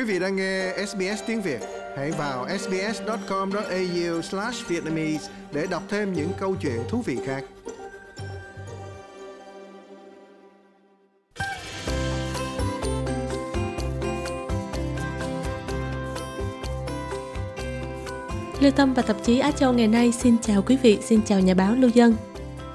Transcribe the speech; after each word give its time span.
Quý 0.00 0.06
vị 0.06 0.18
đang 0.18 0.36
nghe 0.36 0.72
SBS 0.86 1.22
tiếng 1.26 1.42
Việt, 1.42 1.60
hãy 1.96 2.10
vào 2.10 2.46
sbs.com.au/vietnamese 2.58 5.30
để 5.52 5.66
đọc 5.70 5.82
thêm 5.88 6.12
những 6.12 6.30
câu 6.38 6.56
chuyện 6.60 6.80
thú 6.88 7.02
vị 7.02 7.18
khác. 7.26 7.44
Lê 18.60 18.70
Tâm 18.70 18.94
và 18.94 19.02
tạp 19.02 19.16
chí 19.22 19.38
Á 19.38 19.50
Châu 19.50 19.72
ngày 19.72 19.88
nay 19.88 20.12
xin 20.12 20.36
chào 20.42 20.62
quý 20.62 20.78
vị, 20.82 20.98
xin 21.02 21.22
chào 21.22 21.40
nhà 21.40 21.54
báo 21.54 21.74
Lưu 21.74 21.90
Dân. 21.90 22.14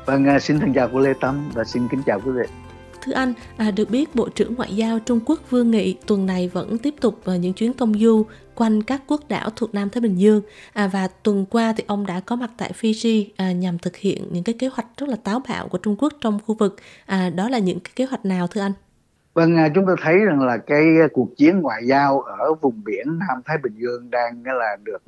Vâng, 0.06 0.26
à, 0.26 0.40
xin 0.40 0.60
thân 0.60 0.74
chào 0.74 0.90
của 0.90 1.00
Lê 1.00 1.14
Tâm 1.22 1.52
và 1.54 1.64
xin 1.64 1.88
kính 1.88 2.02
chào 2.06 2.22
quý 2.26 2.32
vị 2.32 2.65
thứ 3.06 3.12
anh, 3.12 3.34
à, 3.58 3.72
được 3.72 3.90
biết 3.90 4.16
Bộ 4.16 4.30
trưởng 4.30 4.56
Ngoại 4.56 4.76
giao 4.76 5.00
Trung 5.00 5.20
Quốc 5.26 5.40
Vương 5.50 5.72
Nghị 5.72 5.98
tuần 6.08 6.26
này 6.26 6.50
vẫn 6.54 6.78
tiếp 6.78 6.94
tục 7.02 7.22
ờ, 7.24 7.36
những 7.36 7.54
chuyến 7.54 7.74
công 7.74 7.94
du 7.94 8.26
quanh 8.56 8.84
các 8.84 9.02
quốc 9.08 9.22
đảo 9.30 9.50
thuộc 9.56 9.74
Nam 9.74 9.90
Thái 9.90 10.02
Bình 10.02 10.16
Dương 10.16 10.42
à, 10.74 10.90
và 10.94 11.08
tuần 11.24 11.46
qua 11.46 11.74
thì 11.78 11.84
ông 11.88 12.06
đã 12.06 12.22
có 12.26 12.36
mặt 12.36 12.50
tại 12.58 12.72
Fiji 12.82 13.26
à, 13.38 13.52
nhằm 13.52 13.78
thực 13.78 13.96
hiện 13.96 14.28
những 14.32 14.44
cái 14.44 14.56
kế 14.60 14.68
hoạch 14.68 14.88
rất 14.98 15.10
là 15.10 15.16
táo 15.24 15.42
bạo 15.50 15.68
của 15.68 15.78
Trung 15.78 15.96
Quốc 16.00 16.14
trong 16.22 16.40
khu 16.46 16.56
vực. 16.56 16.76
À, 17.06 17.30
đó 17.30 17.50
là 17.50 17.60
những 17.60 17.80
cái 17.80 17.92
kế 17.96 18.06
hoạch 18.06 18.26
nào 18.26 18.48
thưa 18.48 18.62
anh? 18.62 18.74
Vâng, 19.34 19.58
à, 19.58 19.70
chúng 19.76 19.86
ta 19.88 19.94
thấy 20.02 20.16
rằng 20.16 20.42
là 20.42 20.58
cái 20.58 20.84
à, 21.02 21.08
cuộc 21.14 21.38
chiến 21.38 21.62
ngoại 21.62 21.82
giao 21.86 22.22
ở 22.22 22.54
vùng 22.62 22.84
biển 22.84 23.20
Nam 23.20 23.42
Thái 23.46 23.58
Bình 23.64 23.74
Dương 23.78 24.12
đang 24.12 24.44
à, 24.46 24.54
là 24.54 24.78
được 24.84 25.04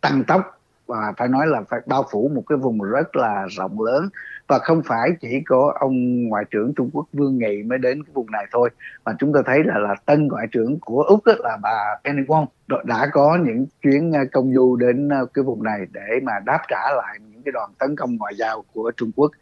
tăng 0.00 0.24
tốc 0.24 0.57
và 0.88 1.12
phải 1.16 1.28
nói 1.28 1.46
là 1.46 1.62
phải 1.68 1.80
bao 1.86 2.04
phủ 2.10 2.30
một 2.34 2.42
cái 2.48 2.58
vùng 2.58 2.82
rất 2.82 3.16
là 3.16 3.46
rộng 3.50 3.80
lớn. 3.80 4.08
Và 4.46 4.58
không 4.58 4.82
phải 4.82 5.10
chỉ 5.20 5.40
có 5.46 5.74
ông 5.80 6.28
ngoại 6.28 6.44
trưởng 6.50 6.72
Trung 6.76 6.90
Quốc 6.92 7.06
Vương 7.12 7.38
Nghị 7.38 7.62
mới 7.62 7.78
đến 7.78 8.02
cái 8.02 8.10
vùng 8.14 8.30
này 8.30 8.46
thôi. 8.52 8.70
Mà 9.04 9.12
chúng 9.18 9.32
ta 9.32 9.40
thấy 9.46 9.64
là 9.64 9.78
là 9.78 9.94
tân 10.06 10.28
ngoại 10.28 10.46
trưởng 10.52 10.78
của 10.80 11.02
Úc 11.02 11.24
đó 11.26 11.32
là 11.38 11.58
bà 11.62 11.96
Penny 12.04 12.22
Wong 12.22 12.46
đã 12.84 13.08
có 13.12 13.38
những 13.44 13.66
chuyến 13.82 14.12
công 14.32 14.54
du 14.54 14.76
đến 14.76 15.08
cái 15.34 15.42
vùng 15.42 15.62
này 15.62 15.86
để 15.92 16.20
mà 16.22 16.32
đáp 16.44 16.60
trả 16.68 16.92
lại 16.96 17.18
những 17.32 17.42
cái 17.42 17.52
đoàn 17.52 17.70
tấn 17.78 17.96
công 17.96 18.16
ngoại 18.16 18.34
giao 18.34 18.64
của 18.74 18.92
Trung 18.96 19.10
Quốc. 19.16 19.32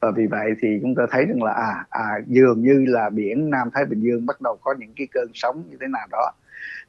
Và 0.00 0.10
vì 0.10 0.26
vậy 0.26 0.50
thì 0.62 0.68
chúng 0.82 0.94
ta 0.94 1.02
thấy 1.10 1.24
rằng 1.26 1.42
là 1.42 1.52
à, 1.52 1.84
à 1.90 2.18
dường 2.26 2.62
như 2.62 2.84
là 2.88 3.10
biển 3.10 3.50
Nam 3.50 3.68
Thái 3.74 3.84
Bình 3.84 4.00
Dương 4.00 4.26
bắt 4.26 4.40
đầu 4.40 4.58
có 4.62 4.74
những 4.78 4.92
cái 4.96 5.06
cơn 5.12 5.28
sóng 5.34 5.62
như 5.70 5.76
thế 5.80 5.86
nào 5.86 6.06
đó. 6.12 6.32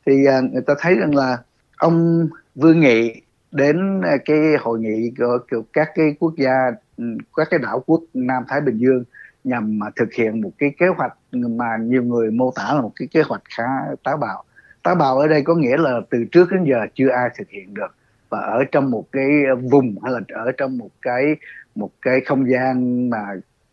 Thì 0.05 0.25
à, 0.25 0.41
người 0.41 0.61
ta 0.61 0.73
thấy 0.79 0.95
rằng 0.95 1.15
là 1.15 1.37
ông 1.77 2.27
Vương 2.55 2.79
Nghị 2.79 3.21
đến 3.55 4.01
à, 4.01 4.17
cái 4.25 4.37
hội 4.59 4.79
nghị 4.79 5.11
của, 5.17 5.61
các 5.73 5.89
cái 5.95 6.15
quốc 6.19 6.33
gia 6.37 6.71
ừ, 6.97 7.05
các 7.35 7.47
cái 7.51 7.59
đảo 7.63 7.83
quốc 7.85 8.01
Nam 8.13 8.43
Thái 8.47 8.61
Bình 8.61 8.77
Dương 8.77 9.03
nhằm 9.43 9.79
mà 9.79 9.87
thực 9.95 10.13
hiện 10.13 10.41
một 10.41 10.51
cái 10.57 10.73
kế 10.77 10.87
hoạch 10.87 11.13
mà 11.31 11.77
nhiều 11.81 12.03
người 12.03 12.31
mô 12.31 12.51
tả 12.55 12.73
là 12.73 12.81
một 12.81 12.91
cái 12.95 13.07
kế 13.11 13.21
hoạch 13.21 13.41
khá 13.57 13.63
táo 14.03 14.17
bạo. 14.17 14.43
Táo 14.83 14.95
bạo 14.95 15.19
ở 15.19 15.27
đây 15.27 15.41
có 15.41 15.55
nghĩa 15.55 15.77
là 15.77 15.99
từ 16.09 16.25
trước 16.31 16.51
đến 16.51 16.63
giờ 16.63 16.77
chưa 16.93 17.09
ai 17.09 17.29
thực 17.37 17.49
hiện 17.49 17.73
được 17.73 17.95
và 18.29 18.39
ở 18.39 18.63
trong 18.71 18.91
một 18.91 19.05
cái 19.11 19.25
vùng 19.71 19.95
hay 20.03 20.13
là 20.13 20.19
ở 20.33 20.51
trong 20.57 20.77
một 20.77 20.89
cái 21.01 21.35
một 21.75 21.89
cái 22.01 22.21
không 22.25 22.49
gian 22.51 23.09
mà 23.09 23.23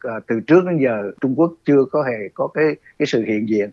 à, 0.01 0.15
từ 0.27 0.41
trước 0.41 0.65
đến 0.65 0.79
giờ 0.79 1.11
Trung 1.21 1.35
Quốc 1.37 1.53
chưa 1.65 1.85
có 1.93 2.03
hề 2.03 2.29
có 2.35 2.47
cái 2.47 2.77
cái 2.99 3.07
sự 3.07 3.25
hiện 3.25 3.49
diện. 3.49 3.71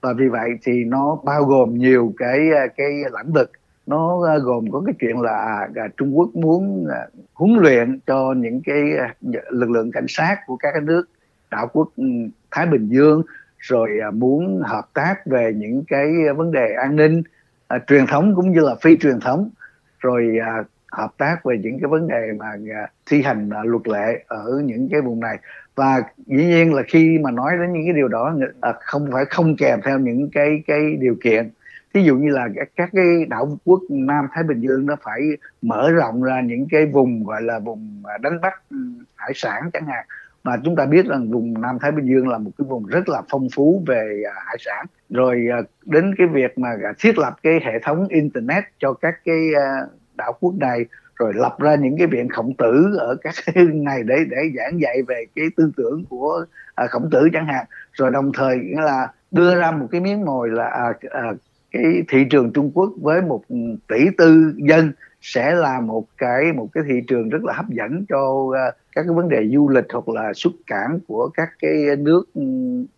Và 0.00 0.12
vì 0.12 0.28
vậy 0.28 0.50
thì 0.62 0.84
nó 0.84 1.18
bao 1.24 1.44
gồm 1.44 1.78
nhiều 1.78 2.14
cái 2.16 2.38
à, 2.56 2.66
cái 2.76 2.88
lĩnh 2.88 3.32
vực 3.32 3.50
nó 3.90 4.26
à, 4.28 4.38
gồm 4.38 4.70
có 4.70 4.82
cái 4.86 4.94
chuyện 4.98 5.20
là 5.20 5.66
à, 5.74 5.88
Trung 5.96 6.18
Quốc 6.18 6.30
muốn 6.34 6.86
à, 6.90 7.06
huấn 7.34 7.54
luyện 7.54 7.98
cho 8.06 8.34
những 8.36 8.60
cái 8.64 8.96
à, 8.98 9.14
lực 9.50 9.70
lượng 9.70 9.92
cảnh 9.92 10.06
sát 10.08 10.36
của 10.46 10.56
các 10.56 10.70
cái 10.72 10.82
nước 10.82 11.08
đảo 11.50 11.68
quốc 11.72 11.88
ừ, 11.96 12.04
Thái 12.50 12.66
Bình 12.66 12.88
Dương 12.88 13.22
rồi 13.58 13.88
muốn 14.14 14.62
hợp 14.64 14.88
tác 14.94 15.26
về 15.26 15.52
những 15.56 15.84
cái 15.88 16.12
vấn 16.36 16.52
đề 16.52 16.74
an 16.74 16.96
ninh 16.96 17.22
à, 17.68 17.78
truyền 17.86 18.06
thống 18.06 18.34
cũng 18.36 18.52
như 18.52 18.60
là 18.60 18.74
phi 18.82 18.96
truyền 18.96 19.20
thống 19.20 19.50
rồi 19.98 20.38
à, 20.42 20.64
hợp 20.92 21.10
tác 21.18 21.44
về 21.44 21.58
những 21.62 21.78
cái 21.80 21.88
vấn 21.88 22.08
đề 22.08 22.32
mà 22.38 22.46
à, 22.74 22.86
thi 23.06 23.22
hành 23.22 23.50
à, 23.50 23.60
luật 23.64 23.88
lệ 23.88 24.24
ở 24.26 24.62
những 24.64 24.88
cái 24.90 25.00
vùng 25.00 25.20
này. 25.20 25.38
Và 25.74 26.02
dĩ 26.26 26.44
nhiên 26.44 26.74
là 26.74 26.82
khi 26.88 27.18
mà 27.18 27.30
nói 27.30 27.52
đến 27.60 27.72
những 27.72 27.82
cái 27.84 27.94
điều 27.94 28.08
đó 28.08 28.34
à, 28.60 28.72
không 28.80 29.10
phải 29.12 29.24
không 29.24 29.56
kèm 29.56 29.80
theo 29.84 29.98
những 29.98 30.30
cái 30.32 30.62
cái 30.66 30.96
điều 31.00 31.16
kiện 31.22 31.50
ví 31.92 32.04
dụ 32.04 32.16
như 32.16 32.30
là 32.30 32.48
các 32.76 32.90
cái 32.92 33.24
đảo 33.28 33.58
quốc 33.64 33.80
Nam 33.88 34.26
Thái 34.32 34.44
Bình 34.44 34.60
Dương 34.60 34.86
nó 34.86 34.96
phải 35.02 35.20
mở 35.62 35.90
rộng 35.90 36.22
ra 36.22 36.40
những 36.40 36.66
cái 36.70 36.86
vùng 36.86 37.24
gọi 37.24 37.42
là 37.42 37.58
vùng 37.58 38.02
đánh 38.20 38.40
bắt 38.40 38.62
ừ, 38.70 38.76
hải 39.16 39.32
sản 39.34 39.70
chẳng 39.72 39.86
hạn. 39.86 40.06
Mà 40.44 40.56
chúng 40.64 40.76
ta 40.76 40.86
biết 40.86 41.06
rằng 41.06 41.30
vùng 41.30 41.60
Nam 41.60 41.78
Thái 41.80 41.92
Bình 41.92 42.06
Dương 42.06 42.28
là 42.28 42.38
một 42.38 42.50
cái 42.58 42.66
vùng 42.68 42.86
rất 42.86 43.08
là 43.08 43.22
phong 43.30 43.48
phú 43.54 43.84
về 43.86 44.22
à, 44.26 44.34
hải 44.46 44.56
sản. 44.58 44.86
Rồi 45.10 45.46
à, 45.52 45.58
đến 45.84 46.14
cái 46.18 46.26
việc 46.26 46.58
mà 46.58 46.68
à, 46.68 46.92
thiết 46.98 47.18
lập 47.18 47.36
cái 47.42 47.60
hệ 47.64 47.78
thống 47.82 48.08
internet 48.08 48.64
cho 48.78 48.92
các 48.92 49.14
cái 49.24 49.38
đảo 50.14 50.32
quốc 50.40 50.54
này 50.60 50.84
rồi 51.18 51.32
lập 51.34 51.56
ra 51.58 51.74
những 51.74 51.98
cái 51.98 52.06
viện 52.06 52.28
khổng 52.28 52.54
tử 52.58 52.96
ở 52.98 53.16
các 53.22 53.34
cái 53.46 53.64
này 53.64 54.02
để 54.02 54.16
để 54.30 54.36
giảng 54.56 54.80
dạy 54.80 55.02
về 55.08 55.24
cái 55.36 55.44
tư 55.56 55.72
tưởng 55.76 56.04
của 56.08 56.44
khổng 56.90 57.10
tử 57.10 57.28
chẳng 57.32 57.46
hạn. 57.46 57.66
Rồi 57.92 58.10
đồng 58.10 58.32
thời 58.34 58.56
nghĩa 58.58 58.80
là 58.80 59.08
đưa 59.30 59.58
ra 59.60 59.70
một 59.70 59.86
cái 59.90 60.00
miếng 60.00 60.24
mồi 60.24 60.48
là 60.50 60.64
à, 60.64 60.92
à, 61.10 61.32
cái 61.72 62.02
thị 62.08 62.24
trường 62.30 62.52
Trung 62.52 62.70
Quốc 62.74 62.92
với 63.00 63.22
một 63.22 63.42
tỷ 63.88 64.06
tư 64.18 64.54
dân 64.56 64.92
sẽ 65.20 65.54
là 65.54 65.80
một 65.80 66.06
cái 66.18 66.52
một 66.52 66.68
cái 66.72 66.84
thị 66.88 66.94
trường 67.08 67.28
rất 67.28 67.44
là 67.44 67.52
hấp 67.52 67.68
dẫn 67.68 68.04
cho 68.08 68.18
uh, 68.18 68.54
các 68.92 69.02
cái 69.02 69.14
vấn 69.14 69.28
đề 69.28 69.48
du 69.54 69.68
lịch 69.68 69.84
hoặc 69.92 70.08
là 70.08 70.32
xuất 70.34 70.52
cảng 70.66 70.98
của 71.08 71.30
các 71.34 71.48
cái 71.58 71.96
nước 71.98 72.24
ừ, 72.34 72.42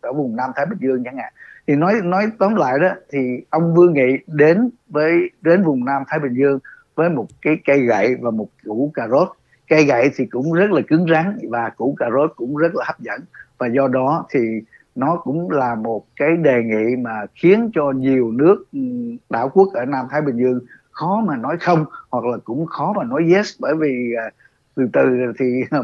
ở 0.01 0.13
vùng 0.13 0.37
Nam 0.37 0.51
Thái 0.57 0.67
Bình 0.67 0.79
Dương 0.81 1.05
chẳng 1.05 1.17
hạn. 1.17 1.33
Thì 1.67 1.75
nói 1.75 1.95
nói 2.05 2.31
tóm 2.39 2.55
lại 2.55 2.79
đó 2.79 2.89
thì 3.11 3.19
ông 3.51 3.75
Vương 3.75 3.95
Nghị 3.95 4.19
đến 4.27 4.71
với 4.89 5.31
đến 5.41 5.63
vùng 5.63 5.85
Nam 5.85 6.03
Thái 6.09 6.19
Bình 6.19 6.35
Dương 6.35 6.59
với 6.95 7.11
một 7.11 7.27
cái 7.43 7.57
cây 7.65 7.81
gậy 7.81 8.17
và 8.21 8.31
một 8.31 8.49
củ 8.65 8.91
cà 8.95 9.09
rốt. 9.09 9.29
Cây 9.69 9.85
gậy 9.85 10.11
thì 10.17 10.27
cũng 10.27 10.53
rất 10.53 10.71
là 10.71 10.81
cứng 10.89 11.07
rắn 11.11 11.39
và 11.51 11.69
củ 11.69 11.97
cà 11.99 12.11
rốt 12.11 12.33
cũng 12.37 12.57
rất 12.57 12.75
là 12.75 12.85
hấp 12.87 13.01
dẫn. 13.01 13.21
Và 13.59 13.67
do 13.67 13.89
đó 13.89 14.27
thì 14.31 14.41
nó 14.95 15.17
cũng 15.17 15.51
là 15.51 15.75
một 15.75 16.07
cái 16.17 16.37
đề 16.37 16.63
nghị 16.63 16.97
mà 16.97 17.27
khiến 17.35 17.71
cho 17.75 17.91
nhiều 17.91 18.33
nước 18.33 18.65
ừ, 18.73 18.79
đảo 19.31 19.51
quốc 19.55 19.69
ở 19.75 19.85
Nam 19.85 20.07
Thái 20.11 20.23
Bình 20.23 20.37
Dương 20.37 20.61
khó 20.91 21.23
mà 21.27 21.37
nói 21.37 21.57
không 21.61 21.85
hoặc 22.11 22.25
là 22.25 22.39
cũng 22.45 22.67
khó 22.67 22.93
mà 22.97 23.05
nói 23.05 23.23
yes 23.35 23.55
bởi 23.59 23.75
vì 23.81 24.15
à, 24.19 24.31
từ 24.75 24.89
từ 24.93 25.03
thì 25.39 25.45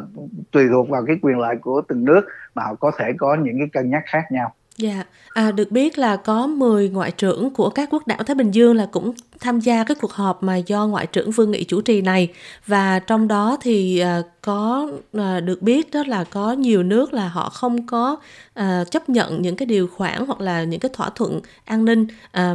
tùy 0.51 0.65
thuộc 0.73 0.89
vào 0.89 1.05
cái 1.07 1.17
quyền 1.23 1.39
lợi 1.39 1.57
của 1.57 1.83
từng 1.89 2.05
nước 2.05 2.21
mà 2.55 2.63
họ 2.63 2.75
có 2.75 2.91
thể 2.99 3.13
có 3.19 3.35
những 3.35 3.59
cái 3.59 3.69
cân 3.73 3.91
nhắc 3.91 4.03
khác 4.07 4.23
nhau. 4.31 4.55
Dạ, 4.77 5.05
à, 5.35 5.51
được 5.51 5.71
biết 5.71 5.99
là 5.99 6.17
có 6.17 6.47
10 6.47 6.89
ngoại 6.89 7.11
trưởng 7.11 7.51
của 7.55 7.71
các 7.71 7.89
quốc 7.93 8.07
đảo 8.07 8.23
Thái 8.27 8.35
Bình 8.35 8.51
Dương 8.51 8.77
là 8.77 8.87
cũng 8.93 9.13
tham 9.41 9.60
gia 9.60 9.84
cái 9.84 9.94
cuộc 9.94 10.12
họp 10.12 10.43
mà 10.43 10.56
do 10.56 10.87
ngoại 10.87 11.06
trưởng 11.06 11.31
Vương 11.31 11.50
Nghị 11.50 11.65
chủ 11.65 11.81
trì 11.81 12.03
này 12.03 12.28
và 12.66 12.99
trong 12.99 13.28
đó 13.28 13.56
thì 13.60 13.99
ờ, 13.99 14.22
có 14.43 14.91
ờ, 15.12 15.41
được 15.41 15.62
biết 15.62 15.91
đó 15.91 16.03
là 16.06 16.25
có 16.25 16.53
nhiều 16.53 16.82
nước 16.82 17.15
là 17.15 17.28
họ 17.28 17.49
không 17.49 17.87
có 17.87 18.16
ờ, 18.54 18.84
chấp 18.91 19.09
nhận 19.09 19.43
những 19.43 19.56
cái 19.56 19.66
điều 19.66 19.88
khoản 19.88 20.26
hoặc 20.26 20.41
là 20.41 20.65
những 20.65 20.81
cái 20.81 20.91
thỏa 20.94 21.10
thuận 21.10 21.41
an 21.65 21.84
ninh 21.84 22.06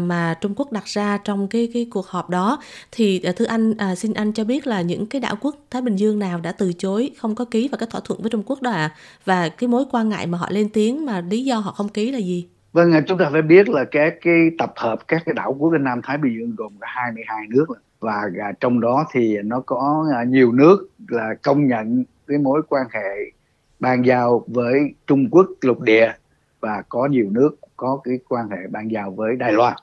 mà 0.01 0.35
Trung 0.41 0.53
Quốc 0.55 0.71
đặt 0.71 0.85
ra 0.85 1.17
trong 1.17 1.47
cái 1.47 1.69
cái 1.73 1.87
cuộc 1.91 2.07
họp 2.07 2.29
đó 2.29 2.57
thì 2.91 3.21
thưa 3.35 3.45
anh 3.45 3.73
à, 3.77 3.95
xin 3.95 4.13
anh 4.13 4.33
cho 4.33 4.43
biết 4.43 4.67
là 4.67 4.81
những 4.81 5.05
cái 5.05 5.21
đảo 5.21 5.35
quốc 5.41 5.55
Thái 5.71 5.81
Bình 5.81 5.95
Dương 5.95 6.19
nào 6.19 6.39
đã 6.39 6.51
từ 6.51 6.73
chối, 6.73 7.11
không 7.17 7.35
có 7.35 7.45
ký 7.45 7.67
vào 7.67 7.77
cái 7.77 7.87
thỏa 7.91 8.01
thuận 8.03 8.21
với 8.21 8.29
Trung 8.29 8.43
Quốc 8.45 8.61
đó 8.61 8.71
ạ 8.71 8.77
à? 8.77 8.95
và 9.25 9.49
cái 9.49 9.67
mối 9.67 9.85
quan 9.91 10.09
ngại 10.09 10.27
mà 10.27 10.37
họ 10.37 10.49
lên 10.49 10.69
tiếng 10.69 11.05
mà 11.05 11.21
lý 11.21 11.45
do 11.45 11.57
họ 11.57 11.71
không 11.71 11.89
ký 11.89 12.11
là 12.11 12.19
gì? 12.19 12.47
Vâng, 12.73 12.91
à, 12.91 13.01
chúng 13.07 13.17
ta 13.17 13.29
phải 13.31 13.41
biết 13.41 13.69
là 13.69 13.83
các 13.91 14.15
cái 14.21 14.51
tập 14.57 14.73
hợp 14.75 15.07
các 15.07 15.21
cái 15.25 15.33
đảo 15.33 15.55
quốc 15.59 15.73
ở 15.73 15.77
Nam 15.77 16.01
Thái 16.03 16.17
Bình 16.17 16.33
Dương 16.39 16.55
gồm 16.57 16.73
có 16.79 16.87
22 16.89 17.47
nước 17.49 17.65
và 17.99 18.29
à, 18.39 18.51
trong 18.59 18.79
đó 18.79 19.05
thì 19.11 19.37
nó 19.41 19.59
có 19.59 20.05
à, 20.13 20.23
nhiều 20.23 20.51
nước 20.51 20.87
là 21.07 21.35
công 21.43 21.67
nhận 21.67 22.03
cái 22.27 22.37
mối 22.37 22.61
quan 22.69 22.87
hệ 22.91 23.31
ban 23.79 24.05
giao 24.05 24.43
với 24.47 24.93
Trung 25.07 25.29
Quốc 25.31 25.47
lục 25.61 25.81
địa 25.81 26.11
và 26.59 26.83
có 26.89 27.05
nhiều 27.05 27.29
nước 27.31 27.57
có 27.77 27.99
cái 28.03 28.19
quan 28.29 28.49
hệ 28.49 28.57
ban 28.71 28.91
giao 28.91 29.11
với 29.11 29.35
Đài 29.35 29.53
Loan. 29.53 29.73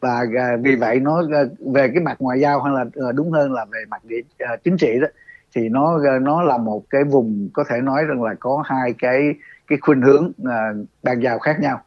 Và 0.00 0.24
vì 0.62 0.76
vậy 0.76 1.00
nó 1.00 1.22
về 1.72 1.88
cái 1.88 2.02
mặt 2.02 2.16
ngoại 2.18 2.40
giao 2.40 2.62
hay 2.62 2.72
là 2.94 3.12
đúng 3.12 3.30
hơn 3.30 3.52
là 3.52 3.64
về 3.64 3.84
mặt 3.88 4.04
địa, 4.04 4.20
chính 4.64 4.76
trị 4.76 5.00
đó 5.00 5.06
thì 5.54 5.68
nó 5.68 5.98
nó 6.18 6.42
là 6.42 6.58
một 6.58 6.90
cái 6.90 7.04
vùng 7.04 7.48
có 7.52 7.64
thể 7.68 7.80
nói 7.80 8.04
rằng 8.04 8.22
là 8.22 8.34
có 8.40 8.62
hai 8.66 8.94
cái 8.98 9.34
cái 9.66 9.78
khuynh 9.82 10.02
hướng 10.02 10.32
uh, 10.42 10.86
ban 11.02 11.22
giao 11.22 11.38
khác 11.38 11.60
nhau 11.60 11.80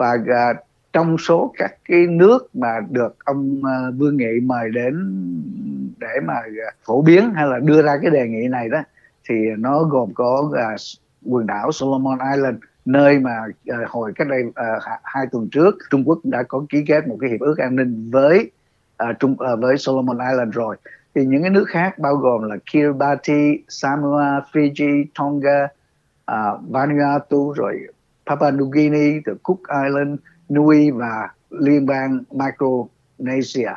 và 0.00 0.12
uh, 0.12 0.56
trong 0.92 1.18
số 1.18 1.52
các 1.58 1.74
cái 1.88 2.06
nước 2.06 2.48
mà 2.54 2.80
được 2.90 3.16
ông 3.24 3.60
uh, 3.60 3.94
Vương 3.98 4.16
Nghị 4.16 4.40
mời 4.42 4.70
đến 4.70 4.94
để 5.98 6.20
mà 6.24 6.34
uh, 6.34 6.74
phổ 6.84 7.02
biến 7.02 7.34
hay 7.34 7.46
là 7.46 7.58
đưa 7.58 7.82
ra 7.82 7.98
cái 8.02 8.10
đề 8.10 8.28
nghị 8.28 8.48
này 8.48 8.68
đó 8.68 8.82
thì 9.28 9.34
nó 9.58 9.82
gồm 9.82 10.14
có 10.14 10.50
uh, 10.52 10.80
quần 11.24 11.46
đảo 11.46 11.72
Solomon 11.72 12.18
Island 12.34 12.56
nơi 12.84 13.18
mà 13.18 13.36
uh, 13.70 13.88
hồi 13.88 14.12
cách 14.14 14.28
đây 14.28 14.42
uh, 14.44 14.82
hai 15.02 15.26
tuần 15.32 15.48
trước 15.52 15.74
Trung 15.90 16.04
Quốc 16.06 16.18
đã 16.24 16.42
có 16.42 16.64
ký 16.68 16.84
kết 16.86 17.08
một 17.08 17.16
cái 17.20 17.30
hiệp 17.30 17.40
ước 17.40 17.58
an 17.58 17.76
ninh 17.76 18.10
với 18.10 18.50
uh, 19.10 19.18
Trung 19.18 19.32
uh, 19.32 19.60
với 19.60 19.78
Solomon 19.78 20.18
Island 20.30 20.54
rồi. 20.54 20.76
Thì 21.14 21.24
những 21.24 21.42
cái 21.42 21.50
nước 21.50 21.64
khác 21.68 21.98
bao 21.98 22.16
gồm 22.16 22.42
là 22.42 22.56
Kiribati, 22.72 23.64
Samoa, 23.68 24.40
Fiji, 24.52 25.04
Tonga, 25.18 25.64
uh, 26.32 26.70
Vanuatu 26.70 27.52
rồi 27.52 27.86
Papua 28.30 28.50
New 28.50 28.70
Guinea, 28.70 29.20
từ 29.24 29.36
Cook 29.42 29.58
Island, 29.84 30.18
Nui 30.50 30.90
và 30.90 31.28
liên 31.50 31.86
bang 31.86 32.22
Micronesia. 32.30 33.72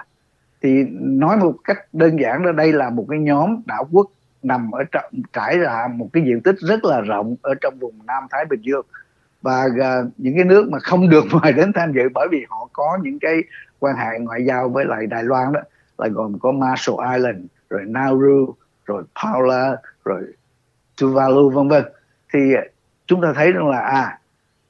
Thì 0.62 0.84
nói 0.94 1.38
một 1.38 1.54
cách 1.64 1.78
đơn 1.94 2.20
giản 2.20 2.46
là 2.46 2.52
đây 2.52 2.74
là 2.74 2.90
một 2.90 3.06
cái 3.10 3.20
nhóm 3.20 3.62
đảo 3.66 3.88
quốc 3.92 4.08
nằm 4.44 4.72
ở 4.72 4.84
trong 4.92 5.12
trải 5.34 5.58
ra 5.58 5.88
một 5.96 6.10
cái 6.14 6.24
diện 6.24 6.42
tích 6.42 6.56
rất 6.60 6.86
là 6.86 7.02
rộng 7.02 7.36
ở 7.42 7.54
trong 7.62 7.74
vùng 7.80 7.94
Nam 8.06 8.24
Thái 8.30 8.46
Bình 8.46 8.62
Dương. 8.62 8.86
Và 9.42 9.66
uh, 9.66 10.10
những 10.18 10.36
cái 10.36 10.46
nước 10.46 10.70
mà 10.70 10.80
không 10.80 11.10
được 11.10 11.24
mời 11.32 11.54
đến 11.54 11.74
tham 11.74 11.94
dự 11.94 12.02
bởi 12.14 12.28
vì 12.32 12.46
họ 12.50 12.70
có 12.74 12.98
những 13.02 13.20
cái 13.20 13.44
quan 13.80 13.96
hệ 13.96 14.20
ngoại 14.20 14.46
giao 14.46 14.70
với 14.70 14.86
lại 14.86 15.08
Đài 15.08 15.24
Loan 15.24 15.54
đó 15.54 15.62
là 15.98 16.08
gồm 16.08 16.40
có 16.40 16.52
Marshall 16.52 17.16
Island 17.16 17.46
rồi 17.70 17.82
Nauru 17.86 18.56
rồi 18.86 19.04
Paula 19.24 19.78
rồi 20.06 20.24
Tuvalu 21.02 21.50
vân 21.50 21.68
vân. 21.68 21.84
Thì 22.34 22.54
à, 22.54 22.64
chúng 23.06 23.22
ta 23.22 23.34
thấy 23.36 23.52
rằng 23.52 23.70
là 23.70 23.80
à 23.80 24.20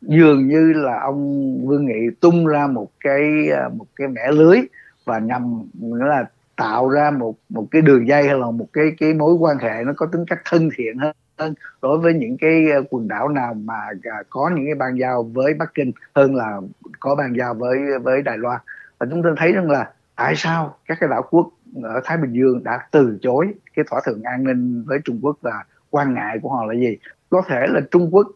dường 0.07 0.47
như 0.47 0.73
là 0.73 0.99
ông 0.99 1.57
Vương 1.67 1.85
Nghị 1.85 2.09
tung 2.19 2.47
ra 2.47 2.67
một 2.67 2.87
cái 2.99 3.49
à, 3.51 3.69
một 3.77 3.85
cái 3.95 4.07
mẻ 4.07 4.31
lưới 4.31 4.57
và 5.05 5.19
nhằm, 5.19 5.61
nghĩa 5.73 6.05
là 6.05 6.25
tạo 6.55 6.89
ra 6.89 7.11
một 7.11 7.35
một 7.49 7.67
cái 7.71 7.81
đường 7.81 8.07
dây 8.07 8.27
hay 8.27 8.37
là 8.37 8.51
một 8.51 8.67
cái 8.73 8.85
cái 8.97 9.13
mối 9.13 9.33
quan 9.33 9.57
hệ 9.57 9.83
nó 9.85 9.93
có 9.97 10.05
tính 10.05 10.25
cách 10.27 10.41
thân 10.45 10.69
thiện 10.75 10.97
hơn 10.97 11.15
hơn 11.37 11.53
đối 11.81 11.97
với 11.97 12.13
những 12.13 12.37
cái 12.37 12.71
à, 12.71 12.79
quần 12.89 13.07
đảo 13.07 13.29
nào 13.29 13.53
mà 13.53 13.75
à, 14.03 14.23
có 14.29 14.51
những 14.55 14.65
cái 14.65 14.75
ban 14.75 14.99
giao 14.99 15.23
với 15.23 15.53
Bắc 15.53 15.73
Kinh 15.73 15.91
hơn 16.15 16.35
là 16.35 16.61
có 16.99 17.15
ban 17.15 17.37
giao 17.37 17.53
với 17.53 17.77
với 18.03 18.21
Đài 18.21 18.37
Loan. 18.37 18.59
Và 18.99 19.07
chúng 19.09 19.23
ta 19.23 19.29
thấy 19.37 19.53
rằng 19.53 19.71
là 19.71 19.91
tại 20.15 20.33
sao 20.35 20.75
các 20.85 20.97
cái 21.01 21.09
đảo 21.09 21.27
quốc 21.29 21.49
ở 21.83 22.01
Thái 22.03 22.17
Bình 22.17 22.33
Dương 22.33 22.63
đã 22.63 22.87
từ 22.91 23.17
chối 23.21 23.53
cái 23.75 23.85
thỏa 23.89 24.01
thuận 24.05 24.23
an 24.23 24.43
ninh 24.43 24.83
với 24.87 24.99
Trung 25.05 25.19
Quốc 25.21 25.37
và 25.41 25.63
quan 25.89 26.13
ngại 26.13 26.39
của 26.41 26.49
họ 26.49 26.65
là 26.65 26.73
gì? 26.73 26.97
Có 27.29 27.41
thể 27.47 27.67
là 27.67 27.81
Trung 27.91 28.09
Quốc 28.11 28.27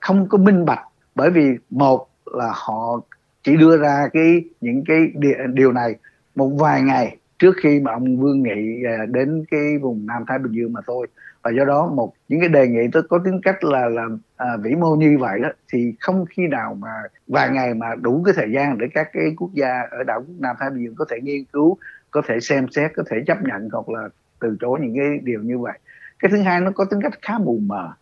không 0.00 0.28
có 0.28 0.38
minh 0.38 0.64
bạch 0.64 0.80
bởi 1.14 1.30
vì 1.30 1.56
một 1.70 2.08
là 2.24 2.52
họ 2.54 3.00
chỉ 3.42 3.56
đưa 3.56 3.76
ra 3.76 4.08
cái 4.12 4.44
những 4.60 4.84
cái 4.86 5.12
điều 5.52 5.72
này 5.72 5.94
một 6.34 6.48
vài 6.48 6.82
ngày 6.82 7.16
trước 7.38 7.56
khi 7.62 7.80
mà 7.80 7.92
ông 7.92 8.16
Vương 8.16 8.42
Nghị 8.42 8.84
à, 8.84 9.06
đến 9.08 9.44
cái 9.50 9.78
vùng 9.78 10.06
Nam 10.06 10.24
Thái 10.28 10.38
Bình 10.38 10.52
Dương 10.52 10.72
mà 10.72 10.80
thôi. 10.86 11.06
Và 11.42 11.50
do 11.50 11.64
đó 11.64 11.86
một 11.94 12.12
những 12.28 12.40
cái 12.40 12.48
đề 12.48 12.68
nghị 12.68 12.88
tôi 12.92 13.02
có 13.02 13.18
tính 13.24 13.40
cách 13.42 13.64
là 13.64 13.88
làm 13.88 14.18
à, 14.36 14.56
vĩ 14.62 14.74
mô 14.74 14.96
như 14.96 15.16
vậy 15.20 15.40
đó 15.42 15.48
thì 15.72 15.94
không 16.00 16.24
khi 16.30 16.46
nào 16.46 16.74
mà 16.74 16.92
vài 17.26 17.50
ngày 17.50 17.74
mà 17.74 17.94
đủ 18.00 18.22
cái 18.24 18.34
thời 18.36 18.52
gian 18.52 18.78
để 18.78 18.86
các 18.94 19.08
cái 19.12 19.34
quốc 19.36 19.50
gia 19.54 19.80
ở 19.90 20.04
đảo 20.04 20.20
quốc 20.20 20.34
Nam 20.38 20.56
Thái 20.60 20.70
Bình 20.70 20.84
Dương 20.84 20.94
có 20.94 21.04
thể 21.10 21.20
nghiên 21.22 21.44
cứu 21.44 21.76
có 22.10 22.22
thể 22.28 22.40
xem 22.40 22.66
xét 22.70 22.90
có 22.96 23.02
thể 23.10 23.16
chấp 23.26 23.38
nhận 23.42 23.68
hoặc 23.72 23.88
là 23.88 24.08
từ 24.40 24.56
chối 24.60 24.78
những 24.82 24.96
cái 24.96 25.18
điều 25.22 25.40
như 25.40 25.58
vậy. 25.58 25.78
Cái 26.18 26.30
thứ 26.30 26.42
hai 26.42 26.60
nó 26.60 26.70
có 26.70 26.84
tính 26.84 27.02
cách 27.02 27.12
khá 27.22 27.38
mù 27.38 27.58
mờ 27.66 27.92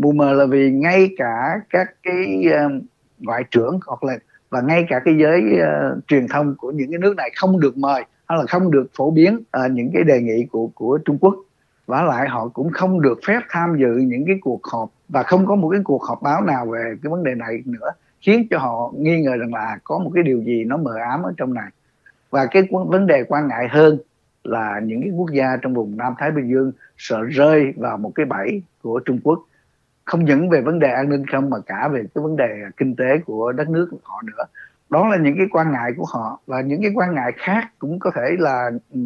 boomer 0.00 0.38
là 0.38 0.46
vì 0.46 0.70
ngay 0.70 1.10
cả 1.16 1.60
các 1.70 1.94
cái 2.02 2.44
uh, 2.66 2.82
ngoại 3.18 3.44
trưởng 3.50 3.80
hoặc 3.86 4.04
là 4.04 4.18
và 4.50 4.60
ngay 4.60 4.86
cả 4.88 5.00
cái 5.04 5.14
giới 5.18 5.42
uh, 5.42 6.06
truyền 6.06 6.28
thông 6.28 6.54
của 6.58 6.70
những 6.70 6.90
cái 6.90 6.98
nước 6.98 7.16
này 7.16 7.30
không 7.36 7.60
được 7.60 7.76
mời 7.78 8.04
hay 8.28 8.38
là 8.38 8.44
không 8.48 8.70
được 8.70 8.86
phổ 8.96 9.10
biến 9.10 9.36
uh, 9.36 9.70
những 9.70 9.90
cái 9.94 10.02
đề 10.04 10.20
nghị 10.20 10.46
của 10.52 10.70
của 10.74 10.98
Trung 11.04 11.18
Quốc. 11.20 11.34
Và 11.86 12.02
lại 12.02 12.28
họ 12.28 12.48
cũng 12.48 12.70
không 12.72 13.00
được 13.00 13.18
phép 13.26 13.40
tham 13.48 13.76
dự 13.78 13.96
những 13.96 14.24
cái 14.26 14.36
cuộc 14.40 14.66
họp 14.66 14.90
và 15.08 15.22
không 15.22 15.46
có 15.46 15.54
một 15.54 15.68
cái 15.68 15.80
cuộc 15.84 16.02
họp 16.02 16.22
báo 16.22 16.44
nào 16.44 16.66
về 16.66 16.94
cái 17.02 17.10
vấn 17.10 17.24
đề 17.24 17.34
này 17.34 17.62
nữa 17.64 17.90
khiến 18.20 18.46
cho 18.50 18.58
họ 18.58 18.92
nghi 18.96 19.22
ngờ 19.22 19.36
rằng 19.36 19.54
là 19.54 19.78
có 19.84 19.98
một 19.98 20.10
cái 20.14 20.24
điều 20.24 20.42
gì 20.42 20.64
nó 20.64 20.76
mờ 20.76 20.94
ám 21.10 21.22
ở 21.22 21.32
trong 21.36 21.54
này. 21.54 21.70
Và 22.30 22.46
cái 22.46 22.62
vấn 22.70 23.06
đề 23.06 23.24
quan 23.28 23.48
ngại 23.48 23.68
hơn 23.70 23.98
là 24.44 24.80
những 24.84 25.00
cái 25.02 25.10
quốc 25.10 25.30
gia 25.32 25.56
trong 25.62 25.74
vùng 25.74 25.96
Nam 25.96 26.14
Thái 26.18 26.30
Bình 26.30 26.50
Dương 26.50 26.72
sợ 26.96 27.22
rơi 27.22 27.72
vào 27.76 27.96
một 27.96 28.12
cái 28.14 28.26
bẫy 28.26 28.62
của 28.82 29.00
Trung 29.04 29.20
Quốc 29.24 29.44
không 30.10 30.24
những 30.24 30.50
về 30.50 30.60
vấn 30.60 30.78
đề 30.78 30.88
an 30.88 31.08
ninh 31.08 31.26
không 31.26 31.50
mà 31.50 31.56
cả 31.66 31.88
về 31.88 32.00
cái 32.14 32.22
vấn 32.22 32.36
đề 32.36 32.48
kinh 32.76 32.96
tế 32.96 33.18
của 33.26 33.52
đất 33.52 33.68
nước 33.68 33.90
họ 34.02 34.22
nữa. 34.22 34.44
Đó 34.90 35.08
là 35.08 35.16
những 35.16 35.34
cái 35.36 35.46
quan 35.50 35.72
ngại 35.72 35.92
của 35.96 36.04
họ. 36.12 36.40
Và 36.46 36.60
những 36.60 36.82
cái 36.82 36.90
quan 36.94 37.14
ngại 37.14 37.32
khác 37.36 37.68
cũng 37.78 37.98
có 37.98 38.10
thể 38.14 38.36
là 38.38 38.70
ừ, 38.94 39.00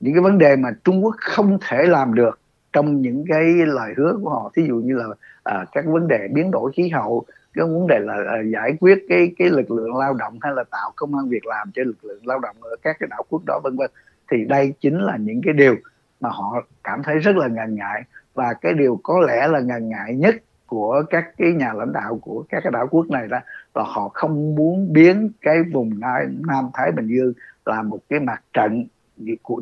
những 0.00 0.14
cái 0.14 0.22
vấn 0.22 0.38
đề 0.38 0.56
mà 0.56 0.70
Trung 0.84 1.04
Quốc 1.04 1.14
không 1.18 1.58
thể 1.68 1.82
làm 1.82 2.14
được 2.14 2.40
trong 2.72 3.00
những 3.00 3.24
cái 3.28 3.44
lời 3.66 3.94
hứa 3.96 4.18
của 4.22 4.30
họ. 4.30 4.50
Thí 4.54 4.66
dụ 4.68 4.76
như 4.76 4.94
là 4.94 5.04
à, 5.42 5.64
các 5.72 5.84
vấn 5.86 6.08
đề 6.08 6.28
biến 6.32 6.50
đổi 6.50 6.72
khí 6.72 6.88
hậu 6.88 7.24
cái 7.54 7.64
vấn 7.64 7.86
đề 7.86 7.98
là 7.98 8.14
à, 8.14 8.36
giải 8.52 8.76
quyết 8.80 8.98
cái 9.08 9.32
cái 9.38 9.50
lực 9.50 9.70
lượng 9.70 9.96
lao 9.96 10.14
động 10.14 10.38
hay 10.40 10.52
là 10.56 10.64
tạo 10.70 10.92
công 10.96 11.16
an 11.16 11.28
việc 11.28 11.46
làm 11.46 11.70
cho 11.74 11.82
lực 11.84 12.04
lượng 12.04 12.26
lao 12.26 12.38
động 12.38 12.56
ở 12.60 12.76
các 12.82 12.96
cái 13.00 13.06
đảo 13.10 13.22
quốc 13.28 13.42
đó 13.46 13.60
vân 13.64 13.76
vân. 13.76 13.90
Thì 14.30 14.44
đây 14.44 14.74
chính 14.80 14.98
là 14.98 15.16
những 15.16 15.40
cái 15.44 15.54
điều 15.54 15.74
mà 16.20 16.28
họ 16.28 16.64
cảm 16.84 17.02
thấy 17.02 17.18
rất 17.18 17.36
là 17.36 17.48
ngần 17.48 17.74
ngại 17.74 18.02
và 18.34 18.54
cái 18.60 18.72
điều 18.74 19.00
có 19.02 19.20
lẽ 19.20 19.48
là 19.48 19.60
ngần 19.60 19.88
ngại 19.88 20.14
nhất 20.14 20.34
của 20.66 21.02
các 21.10 21.24
cái 21.38 21.52
nhà 21.52 21.72
lãnh 21.72 21.92
đạo 21.92 22.18
của 22.22 22.44
các 22.48 22.60
cái 22.64 22.70
đảo 22.72 22.86
quốc 22.90 23.10
này 23.10 23.28
đó, 23.28 23.38
là 23.74 23.82
họ 23.82 24.10
không 24.14 24.54
muốn 24.54 24.92
biến 24.92 25.30
cái 25.40 25.62
vùng 25.72 26.00
Nam 26.46 26.70
Thái 26.74 26.92
Bình 26.92 27.06
Dương 27.06 27.32
là 27.66 27.82
một 27.82 27.98
cái 28.08 28.20
mặt 28.20 28.42
trận 28.52 28.86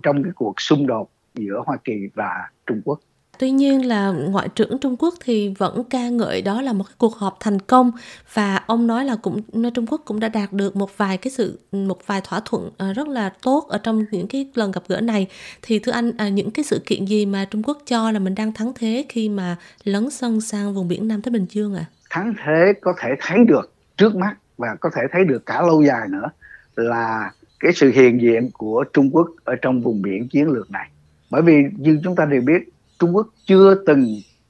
trong 0.03 0.23
cái 0.23 0.33
cuộc 0.35 0.61
xung 0.61 0.87
đột 0.87 1.11
giữa 1.35 1.63
Hoa 1.67 1.77
Kỳ 1.85 2.09
và 2.15 2.49
Trung 2.67 2.83
Quốc. 2.85 3.01
Tuy 3.41 3.51
nhiên 3.51 3.87
là 3.87 4.11
Ngoại 4.11 4.49
trưởng 4.55 4.79
Trung 4.79 4.97
Quốc 4.99 5.15
thì 5.25 5.55
vẫn 5.59 5.85
ca 5.91 6.09
ngợi 6.09 6.43
đó 6.43 6.63
là 6.63 6.73
một 6.73 6.85
cái 6.85 6.95
cuộc 6.99 7.17
họp 7.17 7.37
thành 7.41 7.61
công 7.61 7.93
và 8.35 8.57
ông 8.67 8.87
nói 8.87 9.05
là 9.05 9.17
cũng 9.23 9.43
Trung 9.75 9.87
Quốc 9.87 10.03
cũng 10.05 10.21
đã 10.21 10.29
đạt 10.29 10.53
được 10.53 10.77
một 10.77 10.99
vài 10.99 11.17
cái 11.17 11.31
sự 11.31 11.59
một 11.73 12.07
vài 12.07 12.21
thỏa 12.25 12.41
thuận 12.45 12.71
ờ, 12.79 12.93
rất 12.93 13.09
là 13.09 13.33
tốt 13.43 13.67
ở 13.69 13.79
trong 13.79 14.05
những 14.11 14.29
cái 14.29 14.51
lần 14.55 14.73
gặp 14.73 14.83
gỡ 14.89 15.01
này. 15.01 15.27
Thì 15.63 15.79
thưa 15.79 15.93
anh 15.93 16.13
à, 16.19 16.29
những 16.29 16.51
cái 16.51 16.65
sự 16.65 16.83
kiện 16.87 17.05
gì 17.05 17.27
mà 17.27 17.45
Trung 17.51 17.63
Quốc 17.63 17.79
cho 17.87 18.11
là 18.11 18.19
mình 18.19 18.35
đang 18.35 18.53
thắng 18.53 18.73
thế 18.75 19.05
khi 19.09 19.29
mà 19.29 19.57
lấn 19.85 20.11
sân 20.11 20.41
sang 20.41 20.75
vùng 20.75 20.89
biển 20.89 21.09
Nam 21.09 21.23
Thái 21.23 21.33
Bình 21.33 21.47
Dương 21.51 21.75
à? 21.75 21.85
Thắng 22.11 22.35
thế 22.45 22.73
có 22.81 22.95
thể 23.01 23.09
thấy 23.21 23.39
được 23.49 23.73
trước 23.97 24.17
mắt 24.17 24.35
và 24.59 24.77
có 24.81 24.91
thể 24.97 25.03
thấy 25.13 25.25
được 25.25 25.47
cả 25.47 25.63
lâu 25.63 25.83
dài 25.83 26.09
nữa 26.09 26.31
là 26.77 27.31
cái 27.61 27.73
sự 27.73 27.91
hiện 27.91 28.21
diện 28.21 28.51
của 28.53 28.85
Trung 28.93 29.11
Quốc 29.13 29.31
ở 29.45 29.57
trong 29.63 29.81
vùng 29.81 30.03
biển 30.03 30.29
chiến 30.29 30.49
lược 30.49 30.71
này. 30.71 30.89
Bởi 31.31 31.43
vì 31.43 31.55
như 31.79 32.01
chúng 32.05 32.17
ta 32.17 32.25
đều 32.25 32.41
biết 32.41 32.69
Trung 33.01 33.17
Quốc 33.17 33.27
chưa 33.47 33.75
từng 33.87 34.07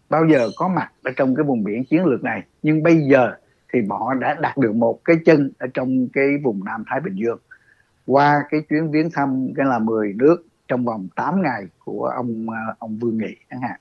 bao 0.08 0.26
giờ 0.26 0.50
có 0.56 0.68
mặt 0.68 0.92
ở 1.02 1.10
trong 1.16 1.34
cái 1.34 1.44
vùng 1.44 1.64
biển 1.64 1.84
chiến 1.84 2.04
lược 2.04 2.24
này. 2.24 2.42
Nhưng 2.62 2.82
bây 2.82 3.00
giờ 3.10 3.32
thì 3.72 3.80
họ 3.90 4.14
đã 4.14 4.36
đạt 4.40 4.58
được 4.58 4.74
một 4.74 5.04
cái 5.04 5.16
chân 5.24 5.50
ở 5.58 5.66
trong 5.74 6.08
cái 6.12 6.26
vùng 6.42 6.64
Nam 6.64 6.84
Thái 6.86 7.00
Bình 7.00 7.14
Dương. 7.14 7.38
Qua 8.06 8.42
cái 8.50 8.60
chuyến 8.68 8.90
viếng 8.90 9.10
thăm 9.10 9.48
cái 9.56 9.66
là 9.66 9.78
10 9.78 10.12
nước 10.12 10.46
trong 10.68 10.84
vòng 10.84 11.08
8 11.16 11.42
ngày 11.42 11.66
của 11.84 12.04
ông 12.04 12.46
ờ, 12.48 12.74
ông 12.78 12.98
Vương 12.98 13.18
Nghị 13.18 13.36
chẳng 13.50 13.60
hạn. 13.60 13.80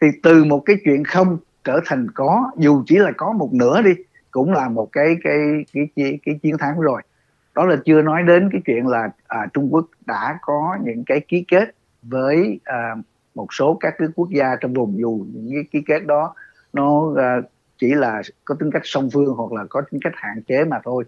Thì 0.00 0.06
từ 0.22 0.44
một 0.44 0.62
cái 0.66 0.76
chuyện 0.84 1.04
không 1.04 1.38
trở 1.64 1.80
thành 1.86 2.10
có 2.14 2.50
dù 2.56 2.82
chỉ 2.86 2.98
là 2.98 3.12
có 3.16 3.32
một 3.32 3.50
nửa 3.52 3.82
đi 3.82 3.90
cũng 4.30 4.52
là 4.52 4.68
một 4.68 4.88
cái 4.92 5.16
cái 5.24 5.64
cái 5.72 5.88
cái, 5.96 6.18
cái 6.24 6.38
chiến 6.42 6.58
thắng 6.58 6.80
rồi. 6.80 7.02
Đó 7.54 7.66
là 7.66 7.76
chưa 7.84 8.02
nói 8.02 8.22
đến 8.22 8.48
cái 8.52 8.60
chuyện 8.66 8.86
là 8.86 9.10
à, 9.26 9.46
Trung 9.52 9.68
Quốc 9.70 9.86
đã 10.06 10.38
có 10.42 10.76
những 10.84 11.04
cái 11.04 11.20
ký 11.20 11.44
kết 11.48 11.74
với 12.02 12.60
à, 12.64 12.94
một 13.34 13.52
số 13.52 13.76
các 13.80 13.94
cái 13.98 14.08
quốc 14.16 14.28
gia 14.30 14.56
trong 14.60 14.74
vùng, 14.74 14.98
dù 14.98 15.26
những 15.32 15.54
cái 15.54 15.64
ký 15.72 15.82
kết 15.86 16.06
đó 16.06 16.34
nó 16.72 17.14
à, 17.16 17.40
chỉ 17.78 17.94
là 17.94 18.22
có 18.44 18.54
tính 18.54 18.70
cách 18.70 18.82
song 18.84 19.08
phương 19.12 19.34
hoặc 19.34 19.52
là 19.52 19.64
có 19.70 19.80
tính 19.90 20.00
cách 20.04 20.12
hạn 20.16 20.42
chế 20.42 20.64
mà 20.64 20.80
thôi. 20.84 21.04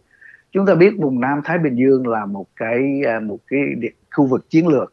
Chúng 0.51 0.67
ta 0.67 0.75
biết 0.75 0.91
vùng 0.99 1.21
Nam 1.21 1.41
Thái 1.45 1.59
Bình 1.59 1.77
Dương 1.77 2.07
là 2.09 2.27
một 2.27 2.47
cái 2.57 3.03
à, 3.07 3.21
một 3.21 3.39
cái 3.47 3.61
khu 4.11 4.27
vực 4.27 4.51
chiến 4.51 4.69
lược. 4.69 4.93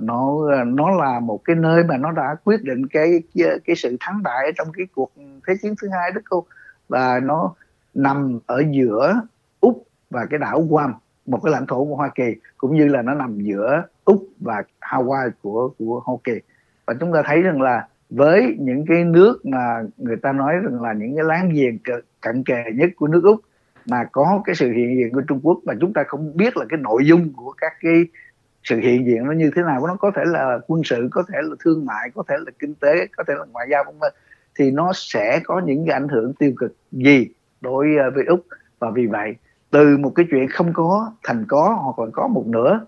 Nó 0.00 0.50
à, 0.52 0.64
nó 0.64 0.90
là 0.90 1.20
một 1.20 1.44
cái 1.44 1.56
nơi 1.56 1.84
mà 1.84 1.96
nó 1.96 2.12
đã 2.12 2.36
quyết 2.44 2.62
định 2.62 2.86
cái 2.86 3.22
cái 3.64 3.76
sự 3.76 3.96
thắng 4.00 4.22
bại 4.22 4.52
trong 4.56 4.68
cái 4.72 4.86
cuộc 4.94 5.12
thế 5.46 5.54
chiến 5.62 5.74
thứ 5.82 5.88
hai 5.92 6.10
đó 6.12 6.20
cô. 6.30 6.46
Và 6.88 7.20
nó 7.20 7.54
nằm 7.94 8.38
ở 8.46 8.62
giữa 8.70 9.20
úc 9.60 9.86
và 10.10 10.26
cái 10.30 10.38
đảo 10.38 10.66
Guam, 10.70 10.94
một 11.26 11.40
cái 11.42 11.52
lãnh 11.52 11.66
thổ 11.66 11.84
của 11.84 11.96
Hoa 11.96 12.10
Kỳ, 12.14 12.34
cũng 12.58 12.76
như 12.76 12.88
là 12.88 13.02
nó 13.02 13.14
nằm 13.14 13.40
giữa 13.40 13.82
úc 14.04 14.28
và 14.40 14.62
Hawaii 14.80 15.30
của 15.42 15.70
của 15.78 16.02
Hoa 16.04 16.16
Kỳ 16.24 16.32
và 16.86 16.94
chúng 17.00 17.12
ta 17.12 17.22
thấy 17.26 17.42
rằng 17.42 17.62
là 17.62 17.88
với 18.10 18.56
những 18.58 18.84
cái 18.88 19.04
nước 19.04 19.46
mà 19.46 19.82
người 19.96 20.16
ta 20.16 20.32
nói 20.32 20.54
rằng 20.62 20.82
là 20.82 20.92
những 20.92 21.16
cái 21.16 21.24
láng 21.24 21.50
giềng 21.50 21.78
cận 22.20 22.44
kề 22.44 22.64
nhất 22.74 22.90
của 22.96 23.06
nước 23.06 23.24
úc 23.24 23.40
mà 23.86 24.04
có 24.12 24.42
cái 24.44 24.54
sự 24.54 24.72
hiện 24.72 24.96
diện 24.96 25.12
của 25.12 25.20
Trung 25.20 25.40
Quốc 25.42 25.58
mà 25.64 25.74
chúng 25.80 25.92
ta 25.92 26.04
không 26.08 26.36
biết 26.36 26.56
là 26.56 26.64
cái 26.68 26.78
nội 26.80 27.06
dung 27.06 27.32
của 27.32 27.54
các 27.60 27.72
cái 27.80 28.06
sự 28.64 28.80
hiện 28.80 29.06
diện 29.06 29.24
nó 29.24 29.32
như 29.32 29.50
thế 29.56 29.62
nào, 29.62 29.86
nó 29.86 29.96
có 29.96 30.10
thể 30.16 30.22
là 30.26 30.58
quân 30.66 30.82
sự, 30.84 31.08
có 31.10 31.22
thể 31.28 31.38
là 31.42 31.56
thương 31.64 31.86
mại, 31.86 32.10
có 32.14 32.22
thể 32.28 32.34
là 32.38 32.52
kinh 32.58 32.74
tế, 32.74 33.06
có 33.16 33.24
thể 33.28 33.34
là 33.38 33.44
ngoại 33.52 33.66
giao, 33.70 33.84
vân 33.86 33.94
vân, 33.98 34.12
thì 34.58 34.70
nó 34.70 34.92
sẽ 34.94 35.40
có 35.44 35.60
những 35.60 35.86
cái 35.86 35.94
ảnh 35.94 36.08
hưởng 36.08 36.34
tiêu 36.34 36.52
cực 36.56 36.76
gì 36.92 37.28
đối 37.60 37.96
ờ, 37.96 38.10
với 38.14 38.24
úc. 38.24 38.46
Và 38.78 38.90
vì 38.90 39.06
vậy, 39.06 39.34
từ 39.70 39.96
một 39.96 40.12
cái 40.14 40.26
chuyện 40.30 40.48
không 40.48 40.72
có 40.72 41.12
thành 41.22 41.44
có 41.48 41.78
hoặc 41.82 42.04
là 42.04 42.10
có 42.12 42.28
một 42.28 42.44
nửa 42.46 42.80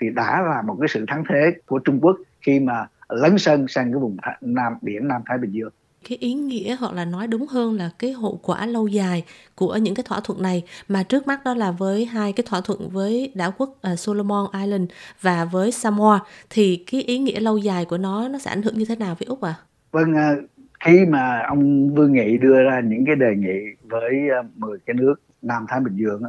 thì 0.00 0.10
đã 0.10 0.42
là 0.42 0.62
một 0.62 0.76
cái 0.80 0.88
sự 0.88 1.04
thắng 1.08 1.24
thế 1.28 1.54
của 1.66 1.78
Trung 1.78 2.00
Quốc 2.00 2.16
khi 2.40 2.60
mà 2.60 2.86
lấn 3.08 3.38
sân 3.38 3.68
sang 3.68 3.92
cái 3.92 4.00
vùng 4.00 4.16
nam 4.40 4.72
biển 4.82 5.08
Nam 5.08 5.22
Thái 5.26 5.38
Bình 5.38 5.52
Dương 5.52 5.72
cái 6.08 6.18
ý 6.20 6.34
nghĩa 6.34 6.76
hoặc 6.80 6.94
là 6.94 7.04
nói 7.04 7.26
đúng 7.26 7.46
hơn 7.46 7.76
là 7.76 7.90
cái 7.98 8.12
hậu 8.12 8.40
quả 8.42 8.66
lâu 8.66 8.86
dài 8.86 9.24
của 9.54 9.76
những 9.76 9.94
cái 9.94 10.04
thỏa 10.08 10.20
thuận 10.24 10.42
này 10.42 10.62
mà 10.88 11.02
trước 11.02 11.26
mắt 11.26 11.44
đó 11.44 11.54
là 11.54 11.70
với 11.70 12.04
hai 12.04 12.32
cái 12.32 12.44
thỏa 12.48 12.60
thuận 12.60 12.88
với 12.88 13.32
đảo 13.34 13.52
quốc 13.58 13.76
uh, 13.92 13.98
Solomon 13.98 14.46
Island 14.60 14.90
và 15.20 15.44
với 15.44 15.72
Samoa 15.72 16.20
thì 16.50 16.84
cái 16.90 17.02
ý 17.02 17.18
nghĩa 17.18 17.40
lâu 17.40 17.58
dài 17.58 17.84
của 17.84 17.98
nó 17.98 18.28
nó 18.28 18.38
sẽ 18.38 18.50
ảnh 18.50 18.62
hưởng 18.62 18.78
như 18.78 18.84
thế 18.84 18.96
nào 18.96 19.14
với 19.18 19.26
Úc 19.26 19.40
à? 19.40 19.54
Vâng, 19.92 20.12
uh, 20.12 20.50
khi 20.84 21.04
mà 21.08 21.42
ông 21.48 21.94
Vương 21.94 22.12
Nghị 22.12 22.38
đưa 22.38 22.62
ra 22.62 22.80
những 22.80 23.06
cái 23.06 23.16
đề 23.16 23.34
nghị 23.36 23.60
với 23.82 24.12
uh, 24.40 24.46
10 24.56 24.78
cái 24.86 24.94
nước 24.94 25.14
Nam 25.42 25.66
Thái 25.68 25.80
Bình 25.80 25.96
Dương 25.96 26.22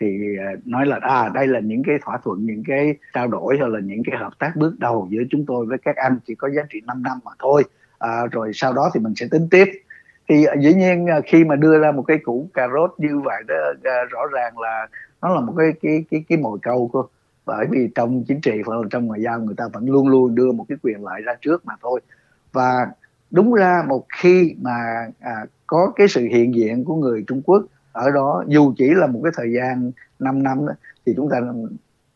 thì 0.00 0.36
à, 0.38 0.52
nói 0.64 0.86
là 0.86 0.98
à 1.02 1.30
đây 1.34 1.46
là 1.46 1.60
những 1.60 1.82
cái 1.86 1.98
thỏa 2.02 2.18
thuận 2.24 2.46
những 2.46 2.62
cái 2.66 2.96
trao 3.14 3.28
đổi 3.28 3.56
hay 3.60 3.68
là 3.68 3.80
những 3.80 4.02
cái 4.06 4.16
hợp 4.20 4.32
tác 4.38 4.56
bước 4.56 4.74
đầu 4.78 5.08
giữa 5.10 5.22
chúng 5.30 5.46
tôi 5.46 5.66
với 5.66 5.78
các 5.78 5.96
anh 5.96 6.18
chỉ 6.26 6.34
có 6.34 6.50
giá 6.50 6.62
trị 6.70 6.80
5 6.86 7.02
năm 7.02 7.18
mà 7.24 7.30
thôi. 7.38 7.64
À, 7.98 8.26
rồi 8.32 8.50
sau 8.54 8.72
đó 8.72 8.90
thì 8.94 9.00
mình 9.00 9.14
sẽ 9.16 9.26
tính 9.30 9.48
tiếp. 9.50 9.68
Thì 10.28 10.44
à, 10.44 10.54
dĩ 10.60 10.74
nhiên 10.74 11.06
à, 11.06 11.20
khi 11.26 11.44
mà 11.44 11.56
đưa 11.56 11.78
ra 11.78 11.92
một 11.92 12.02
cái 12.02 12.18
củ 12.18 12.48
cà 12.54 12.68
rốt 12.74 12.94
như 12.98 13.18
vậy 13.24 13.42
đó 13.48 13.90
rõ 14.10 14.20
ràng 14.32 14.58
là 14.58 14.86
nó 15.22 15.34
là 15.34 15.40
một 15.40 15.54
cái 15.56 15.72
cái 15.82 16.04
cái 16.10 16.24
cái 16.28 16.38
mồi 16.38 16.58
câu 16.62 16.90
cơ. 16.92 17.00
Bởi 17.46 17.66
vì 17.70 17.88
trong 17.94 18.24
chính 18.28 18.40
trị 18.40 18.62
hoặc 18.66 18.80
là 18.82 18.88
trong 18.90 19.06
ngoại 19.06 19.20
giao 19.22 19.40
người 19.40 19.54
ta 19.56 19.64
vẫn 19.72 19.90
luôn 19.90 20.08
luôn 20.08 20.34
đưa 20.34 20.52
một 20.52 20.64
cái 20.68 20.78
quyền 20.82 21.04
lợi 21.04 21.20
ra 21.22 21.34
trước 21.40 21.66
mà 21.66 21.74
thôi. 21.82 22.00
Và 22.52 22.86
đúng 23.30 23.54
ra 23.54 23.82
một 23.88 24.06
khi 24.16 24.54
mà 24.62 25.06
à, 25.20 25.32
có 25.66 25.92
cái 25.96 26.08
sự 26.08 26.24
hiện 26.30 26.54
diện 26.54 26.84
của 26.84 26.96
người 26.96 27.24
Trung 27.26 27.42
Quốc 27.42 27.64
ở 27.98 28.10
đó 28.10 28.44
dù 28.46 28.74
chỉ 28.78 28.90
là 28.94 29.06
một 29.06 29.20
cái 29.24 29.32
thời 29.36 29.52
gian 29.52 29.90
5 30.18 30.42
năm 30.42 30.66
đó, 30.66 30.72
thì 31.06 31.12
chúng 31.16 31.28
ta 31.30 31.40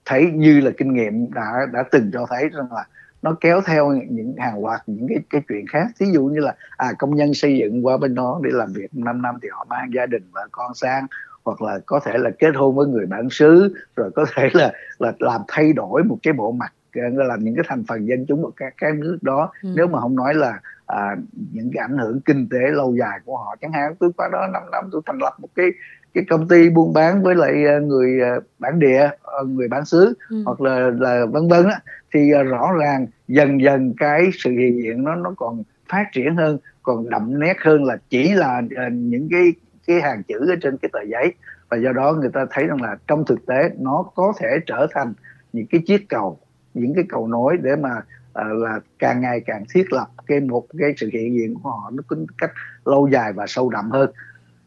thấy 0.04 0.30
như 0.34 0.60
là 0.60 0.70
kinh 0.76 0.94
nghiệm 0.94 1.32
đã 1.32 1.66
đã 1.72 1.84
từng 1.90 2.10
cho 2.12 2.26
thấy 2.30 2.48
rằng 2.48 2.72
là 2.72 2.86
nó 3.22 3.36
kéo 3.40 3.60
theo 3.66 3.92
những 3.92 4.34
hàng 4.38 4.64
loạt 4.64 4.80
những 4.86 5.08
cái 5.08 5.18
cái 5.30 5.42
chuyện 5.48 5.66
khác. 5.66 5.86
Thí 6.00 6.06
dụ 6.12 6.24
như 6.24 6.40
là 6.40 6.54
à 6.76 6.92
công 6.98 7.14
nhân 7.14 7.34
xây 7.34 7.58
dựng 7.58 7.86
qua 7.86 7.96
bên 7.96 8.14
đó 8.14 8.40
để 8.42 8.50
làm 8.52 8.72
việc 8.72 8.94
5 8.94 9.22
năm 9.22 9.34
thì 9.42 9.48
họ 9.52 9.66
mang 9.68 9.90
gia 9.94 10.06
đình 10.06 10.22
và 10.32 10.46
con 10.52 10.74
sang 10.74 11.06
hoặc 11.44 11.62
là 11.62 11.78
có 11.86 12.00
thể 12.04 12.18
là 12.18 12.30
kết 12.38 12.50
hôn 12.54 12.76
với 12.76 12.86
người 12.86 13.06
bản 13.06 13.30
xứ 13.30 13.74
rồi 13.96 14.10
có 14.14 14.26
thể 14.34 14.50
là 14.52 14.72
là 14.98 15.12
làm 15.18 15.40
thay 15.48 15.72
đổi 15.72 16.04
một 16.04 16.18
cái 16.22 16.32
bộ 16.32 16.52
mặt 16.52 16.72
ờ, 16.94 17.24
là 17.24 17.36
những 17.40 17.54
cái 17.54 17.64
thành 17.68 17.84
phần 17.88 18.08
dân 18.08 18.24
chúng 18.28 18.42
của 18.42 18.52
các 18.56 18.74
cái 18.76 18.92
nước 18.92 19.18
đó 19.22 19.52
ừ. 19.62 19.68
nếu 19.76 19.86
mà 19.86 20.00
không 20.00 20.16
nói 20.16 20.34
là 20.34 20.60
à, 20.86 21.16
những 21.52 21.70
cái 21.74 21.84
ảnh 21.88 21.98
hưởng 21.98 22.20
kinh 22.20 22.48
tế 22.48 22.58
lâu 22.58 22.96
dài 22.98 23.20
của 23.24 23.36
họ 23.36 23.56
chẳng 23.60 23.72
hạn 23.72 23.94
tôi 24.00 24.10
qua 24.16 24.28
đó 24.32 24.46
5 24.52 24.62
năm 24.72 24.84
tôi 24.92 25.02
thành 25.06 25.18
lập 25.18 25.32
một 25.38 25.48
cái 25.54 25.66
cái 26.14 26.24
công 26.30 26.48
ty 26.48 26.70
buôn 26.70 26.92
bán 26.92 27.22
với 27.22 27.34
lại 27.34 27.64
ờ, 27.64 27.80
người 27.80 28.20
ờ, 28.20 28.40
bản 28.58 28.78
địa 28.78 29.10
người 29.46 29.68
bản 29.68 29.84
xứ 29.84 30.14
ừ. 30.30 30.42
hoặc 30.44 30.60
là 30.60 30.90
là 30.98 31.26
vân 31.26 31.48
vân 31.48 31.64
á 31.64 31.80
thì 32.14 32.30
rõ 32.30 32.72
ràng 32.80 33.06
dần 33.28 33.62
dần 33.62 33.94
cái 33.98 34.30
sự 34.38 34.50
hiện 34.50 34.82
diện 34.82 35.04
nó 35.04 35.14
nó 35.14 35.34
còn 35.36 35.62
phát 35.88 36.04
triển 36.12 36.36
hơn 36.36 36.58
còn 36.82 37.10
đậm 37.10 37.40
nét 37.40 37.56
hơn 37.60 37.84
là 37.84 37.96
chỉ 38.10 38.32
là 38.32 38.62
những 38.92 39.28
cái 39.30 39.52
cái 39.86 40.00
hàng 40.00 40.22
chữ 40.22 40.38
ở 40.48 40.56
trên 40.62 40.76
cái 40.76 40.88
tờ 40.92 41.00
giấy 41.02 41.34
và 41.68 41.76
do 41.76 41.92
đó 41.92 42.12
người 42.12 42.30
ta 42.32 42.46
thấy 42.50 42.66
rằng 42.66 42.82
là 42.82 42.96
trong 43.08 43.24
thực 43.24 43.46
tế 43.46 43.70
nó 43.78 44.04
có 44.14 44.32
thể 44.40 44.48
trở 44.66 44.86
thành 44.94 45.14
những 45.52 45.66
cái 45.66 45.82
chiếc 45.86 46.08
cầu 46.08 46.38
những 46.74 46.94
cái 46.94 47.04
cầu 47.08 47.28
nối 47.28 47.56
để 47.62 47.76
mà 47.76 48.00
à, 48.32 48.44
là 48.44 48.80
càng 48.98 49.20
ngày 49.20 49.40
càng 49.46 49.64
thiết 49.74 49.92
lập 49.92 50.06
cái 50.26 50.40
một 50.40 50.66
cái 50.78 50.94
sự 50.96 51.10
hiện 51.12 51.34
diện 51.34 51.54
của 51.54 51.70
họ 51.70 51.90
nó 51.94 52.02
tính 52.10 52.26
cách 52.38 52.52
lâu 52.84 53.08
dài 53.08 53.32
và 53.32 53.46
sâu 53.46 53.70
đậm 53.70 53.90
hơn. 53.90 54.10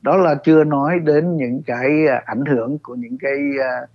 Đó 0.02 0.18
là 0.18 0.36
chưa 0.44 0.64
nói 0.64 1.00
đến 1.00 1.38
những 1.38 1.62
cái 1.66 2.08
à, 2.08 2.22
ảnh 2.26 2.46
hưởng 2.46 2.78
của 2.78 2.96
những 2.96 3.18
cái 3.18 3.38
à, 3.64 3.88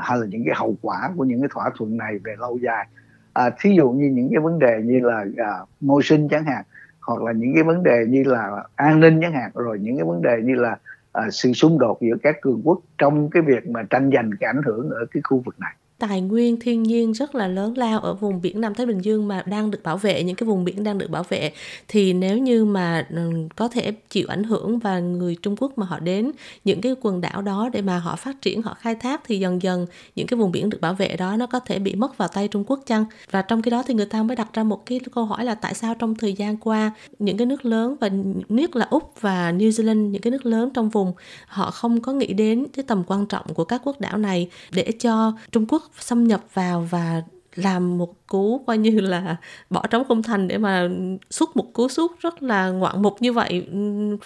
hay 0.00 0.18
là 0.18 0.26
những 0.26 0.44
cái 0.44 0.54
hậu 0.56 0.76
quả 0.82 1.10
của 1.16 1.24
những 1.24 1.40
cái 1.40 1.48
thỏa 1.52 1.70
thuận 1.76 1.96
này 1.96 2.18
về 2.24 2.34
lâu 2.38 2.58
dài. 2.58 2.86
À, 3.32 3.50
thí 3.60 3.74
dụ 3.76 3.90
như 3.90 4.06
những 4.06 4.28
cái 4.30 4.40
vấn 4.40 4.58
đề 4.58 4.80
như 4.84 5.00
là 5.02 5.24
à, 5.36 5.52
môi 5.80 6.02
sinh 6.02 6.28
chẳng 6.28 6.44
hạn 6.44 6.64
hoặc 7.00 7.22
là 7.22 7.32
những 7.32 7.54
cái 7.54 7.62
vấn 7.62 7.82
đề 7.82 8.04
như 8.08 8.22
là 8.26 8.62
an 8.74 9.00
ninh 9.00 9.20
chẳng 9.22 9.32
hạn 9.32 9.50
rồi 9.54 9.78
những 9.78 9.96
cái 9.96 10.04
vấn 10.04 10.22
đề 10.22 10.36
như 10.42 10.54
là 10.54 10.76
à, 11.12 11.30
sự 11.30 11.52
xung 11.52 11.78
đột 11.78 11.98
giữa 12.00 12.16
các 12.22 12.40
cường 12.40 12.60
quốc 12.64 12.80
trong 12.98 13.30
cái 13.30 13.42
việc 13.42 13.68
mà 13.68 13.82
tranh 13.90 14.10
giành 14.14 14.30
cái 14.40 14.48
ảnh 14.48 14.62
hưởng 14.62 14.90
ở 14.90 15.06
cái 15.10 15.20
khu 15.24 15.38
vực 15.38 15.60
này 15.60 15.74
tài 15.98 16.20
nguyên, 16.20 16.60
thiên 16.60 16.82
nhiên 16.82 17.12
rất 17.12 17.34
là 17.34 17.48
lớn 17.48 17.78
lao 17.78 18.00
ở 18.00 18.14
vùng 18.14 18.42
biển 18.42 18.60
Nam 18.60 18.74
Thái 18.74 18.86
Bình 18.86 18.98
Dương 18.98 19.28
mà 19.28 19.42
đang 19.46 19.70
được 19.70 19.82
bảo 19.82 19.96
vệ, 19.96 20.22
những 20.22 20.36
cái 20.36 20.46
vùng 20.46 20.64
biển 20.64 20.84
đang 20.84 20.98
được 20.98 21.10
bảo 21.10 21.22
vệ. 21.28 21.52
Thì 21.88 22.12
nếu 22.12 22.38
như 22.38 22.64
mà 22.64 23.06
ừ, 23.10 23.30
có 23.56 23.68
thể 23.68 23.92
chịu 24.10 24.26
ảnh 24.28 24.44
hưởng 24.44 24.78
và 24.78 24.98
người 24.98 25.36
Trung 25.42 25.56
Quốc 25.58 25.78
mà 25.78 25.86
họ 25.86 25.98
đến 25.98 26.32
những 26.64 26.80
cái 26.80 26.94
quần 27.00 27.20
đảo 27.20 27.42
đó 27.42 27.68
để 27.72 27.82
mà 27.82 27.98
họ 27.98 28.16
phát 28.16 28.42
triển, 28.42 28.62
họ 28.62 28.74
khai 28.74 28.94
thác 28.94 29.20
thì 29.24 29.38
dần 29.38 29.62
dần 29.62 29.86
những 30.16 30.26
cái 30.26 30.38
vùng 30.38 30.52
biển 30.52 30.70
được 30.70 30.80
bảo 30.80 30.94
vệ 30.94 31.16
đó 31.16 31.36
nó 31.36 31.46
có 31.46 31.60
thể 31.60 31.78
bị 31.78 31.94
mất 31.94 32.18
vào 32.18 32.28
tay 32.28 32.48
Trung 32.48 32.64
Quốc 32.66 32.80
chăng? 32.86 33.04
Và 33.30 33.42
trong 33.42 33.62
cái 33.62 33.70
đó 33.70 33.82
thì 33.86 33.94
người 33.94 34.06
ta 34.06 34.22
mới 34.22 34.36
đặt 34.36 34.48
ra 34.52 34.64
một 34.64 34.86
cái 34.86 35.00
câu 35.14 35.24
hỏi 35.24 35.44
là 35.44 35.54
tại 35.54 35.74
sao 35.74 35.94
trong 35.94 36.14
thời 36.14 36.32
gian 36.32 36.56
qua 36.56 36.92
những 37.18 37.36
cái 37.36 37.46
nước 37.46 37.64
lớn 37.64 37.96
và 38.00 38.10
nhất 38.48 38.76
là 38.76 38.86
Úc 38.90 39.20
và 39.20 39.52
New 39.52 39.70
Zealand, 39.70 40.10
những 40.10 40.22
cái 40.22 40.30
nước 40.30 40.46
lớn 40.46 40.70
trong 40.74 40.88
vùng, 40.88 41.12
họ 41.46 41.70
không 41.70 42.00
có 42.00 42.12
nghĩ 42.12 42.32
đến 42.32 42.66
cái 42.72 42.84
tầm 42.88 43.02
quan 43.06 43.26
trọng 43.26 43.54
của 43.54 43.64
các 43.64 43.80
quốc 43.84 44.00
đảo 44.00 44.18
này 44.18 44.48
để 44.72 44.92
cho 45.00 45.32
Trung 45.52 45.66
Quốc 45.68 45.85
xâm 45.98 46.24
nhập 46.24 46.40
vào 46.54 46.86
và 46.90 47.22
làm 47.56 47.98
một 47.98 48.26
cú 48.26 48.64
coi 48.66 48.78
như 48.78 49.00
là 49.00 49.36
bỏ 49.70 49.86
trống 49.90 50.04
không 50.08 50.22
thành 50.22 50.48
để 50.48 50.58
mà 50.58 50.88
xuất 51.30 51.56
một 51.56 51.72
cú 51.72 51.88
suốt 51.88 52.20
rất 52.20 52.42
là 52.42 52.68
ngoạn 52.68 53.02
mục 53.02 53.16
như 53.20 53.32
vậy 53.32 53.68
ừ, 53.72 53.78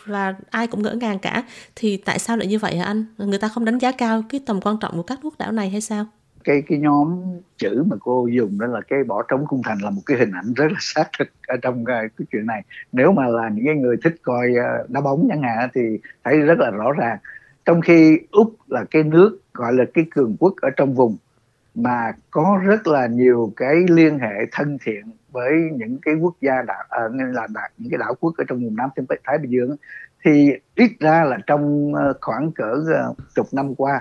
và 0.07 0.35
ai 0.51 0.67
cũng 0.67 0.83
ngỡ 0.83 0.93
ngàng 0.93 1.19
cả. 1.19 1.43
Thì 1.77 1.97
tại 1.97 2.19
sao 2.19 2.37
lại 2.37 2.47
như 2.47 2.59
vậy 2.59 2.77
hả 2.77 2.85
anh? 2.85 3.05
Người 3.19 3.39
ta 3.39 3.49
không 3.49 3.65
đánh 3.65 3.79
giá 3.79 3.93
cao 3.93 4.23
cái 4.29 4.41
tầm 4.47 4.61
quan 4.61 4.77
trọng 4.81 4.97
của 4.97 5.03
các 5.03 5.19
quốc 5.23 5.35
đảo 5.39 5.53
này 5.53 5.71
hay 5.71 5.81
sao? 5.81 6.07
Cái 6.45 6.63
cái 6.67 6.79
nhóm 6.79 7.23
chữ 7.59 7.85
mà 7.87 7.97
cô 8.01 8.27
dùng 8.27 8.59
đó 8.59 8.67
là 8.67 8.81
cái 8.89 9.05
bỏ 9.05 9.23
trống 9.23 9.47
khung 9.47 9.63
thành 9.63 9.79
là 9.83 9.91
một 9.91 10.03
cái 10.07 10.19
hình 10.19 10.31
ảnh 10.33 10.53
rất 10.57 10.67
là 10.73 10.79
xác 10.81 11.05
thực 11.19 11.29
ở 11.47 11.57
trong 11.63 11.85
cái, 11.85 12.09
cái 12.19 12.27
chuyện 12.33 12.47
này. 12.47 12.63
Nếu 12.93 13.13
mà 13.13 13.27
là 13.27 13.49
những 13.49 13.67
cái 13.67 13.75
người 13.75 13.97
thích 14.05 14.15
coi 14.23 14.47
ờ, 14.55 14.87
đá 14.89 15.01
bóng 15.01 15.27
chẳng 15.29 15.43
hạn 15.43 15.69
thì 15.75 15.81
thấy 16.25 16.39
rất 16.41 16.59
là 16.59 16.71
rõ 16.71 16.93
ràng. 16.93 17.19
Trong 17.65 17.81
khi 17.81 18.19
úc 18.31 18.57
là 18.69 18.85
cái 18.91 19.03
nước 19.03 19.41
gọi 19.55 19.73
là 19.73 19.85
cái 19.95 20.05
cường 20.11 20.37
quốc 20.39 20.55
ở 20.63 20.71
trong 20.77 20.95
vùng 20.95 21.17
mà 21.75 22.13
có 22.31 22.61
rất 22.65 22.87
là 22.87 23.07
nhiều 23.07 23.53
cái 23.57 23.75
liên 23.89 24.19
hệ 24.19 24.47
thân 24.53 24.79
thiện 24.85 25.03
với 25.33 25.53
những 25.73 25.99
cái 26.03 26.15
quốc 26.15 26.35
gia 26.41 26.63
đảo 26.63 26.85
à, 26.89 27.01
nên 27.13 27.33
là 27.33 27.47
đảo, 27.55 27.69
những 27.79 27.91
cái 27.91 27.99
đảo 27.99 28.15
quốc 28.21 28.35
ở 28.39 28.45
trong 28.49 28.65
vùng 28.65 28.77
Nam 28.77 28.91
Thái 29.25 29.39
Bình 29.39 29.51
Dương 29.51 29.77
thì 30.25 30.53
ít 30.75 30.91
ra 31.01 31.25
là 31.25 31.39
trong 31.47 31.95
ờ, 31.95 32.15
khoảng 32.21 32.53
cỡ 32.53 32.85
ờ, 32.95 33.15
chục 33.35 33.47
năm 33.53 33.75
qua 33.75 34.01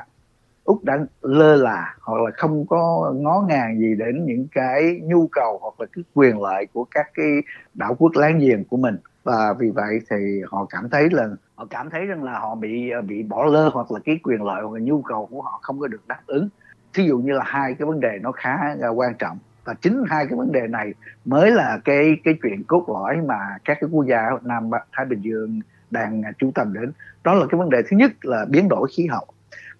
úc 0.63 0.83
đã 0.83 0.97
lơ 1.21 1.55
là 1.55 1.95
hoặc 2.01 2.21
là 2.21 2.31
không 2.37 2.65
có 2.67 3.13
ngó 3.15 3.45
ngàng 3.47 3.79
gì 3.79 3.95
đến 3.95 4.25
những 4.25 4.47
cái 4.51 4.99
nhu 5.03 5.27
cầu 5.27 5.59
hoặc 5.61 5.81
là 5.81 5.85
cái 5.93 6.03
quyền 6.13 6.41
lợi 6.41 6.67
của 6.73 6.85
các 6.91 7.07
cái 7.13 7.25
đảo 7.73 7.95
quốc 7.99 8.11
láng 8.15 8.39
giềng 8.39 8.63
của 8.63 8.77
mình. 8.77 8.97
Và 9.23 9.53
vì 9.59 9.69
vậy 9.69 9.99
thì 10.09 10.41
họ 10.47 10.65
cảm 10.69 10.89
thấy 10.89 11.09
là 11.11 11.29
họ 11.55 11.67
cảm 11.69 11.89
thấy 11.89 12.05
rằng 12.05 12.23
là 12.23 12.39
họ 12.39 12.55
bị 12.55 12.89
ờ, 12.89 13.01
bị 13.01 13.23
bỏ 13.23 13.45
lơ 13.45 13.69
hoặc 13.69 13.91
là 13.91 13.99
cái 14.05 14.19
quyền 14.23 14.43
lợi 14.43 14.61
hoặc 14.61 14.73
là 14.73 14.79
nhu 14.79 15.01
cầu 15.01 15.25
của 15.31 15.41
họ 15.41 15.59
không 15.61 15.79
có 15.79 15.87
được 15.87 16.07
đáp 16.07 16.21
ứng 16.25 16.49
thí 16.93 17.03
dụ 17.03 17.17
như 17.17 17.33
là 17.33 17.43
hai 17.47 17.73
cái 17.73 17.85
vấn 17.85 17.99
đề 17.99 18.19
nó 18.21 18.31
khá 18.31 18.75
là 18.77 18.87
quan 18.87 19.13
trọng, 19.19 19.37
và 19.63 19.73
chính 19.73 20.03
hai 20.09 20.25
cái 20.25 20.37
vấn 20.37 20.51
đề 20.51 20.67
này 20.67 20.93
mới 21.25 21.51
là 21.51 21.79
cái 21.85 22.17
cái 22.23 22.35
chuyện 22.43 22.63
cốt 22.63 22.89
lõi 22.89 23.17
mà 23.25 23.39
các 23.65 23.77
cái 23.81 23.89
quốc 23.91 24.05
gia 24.05 24.29
Nam 24.43 24.69
Thái 24.91 25.05
Bình 25.05 25.21
Dương 25.21 25.61
đang 25.91 26.21
chú 26.37 26.51
tâm 26.55 26.73
đến. 26.73 26.91
Đó 27.23 27.33
là 27.33 27.45
cái 27.49 27.59
vấn 27.59 27.69
đề 27.69 27.81
thứ 27.89 27.97
nhất 27.97 28.11
là 28.21 28.45
biến 28.49 28.69
đổi 28.69 28.87
khí 28.95 29.07
hậu. 29.07 29.25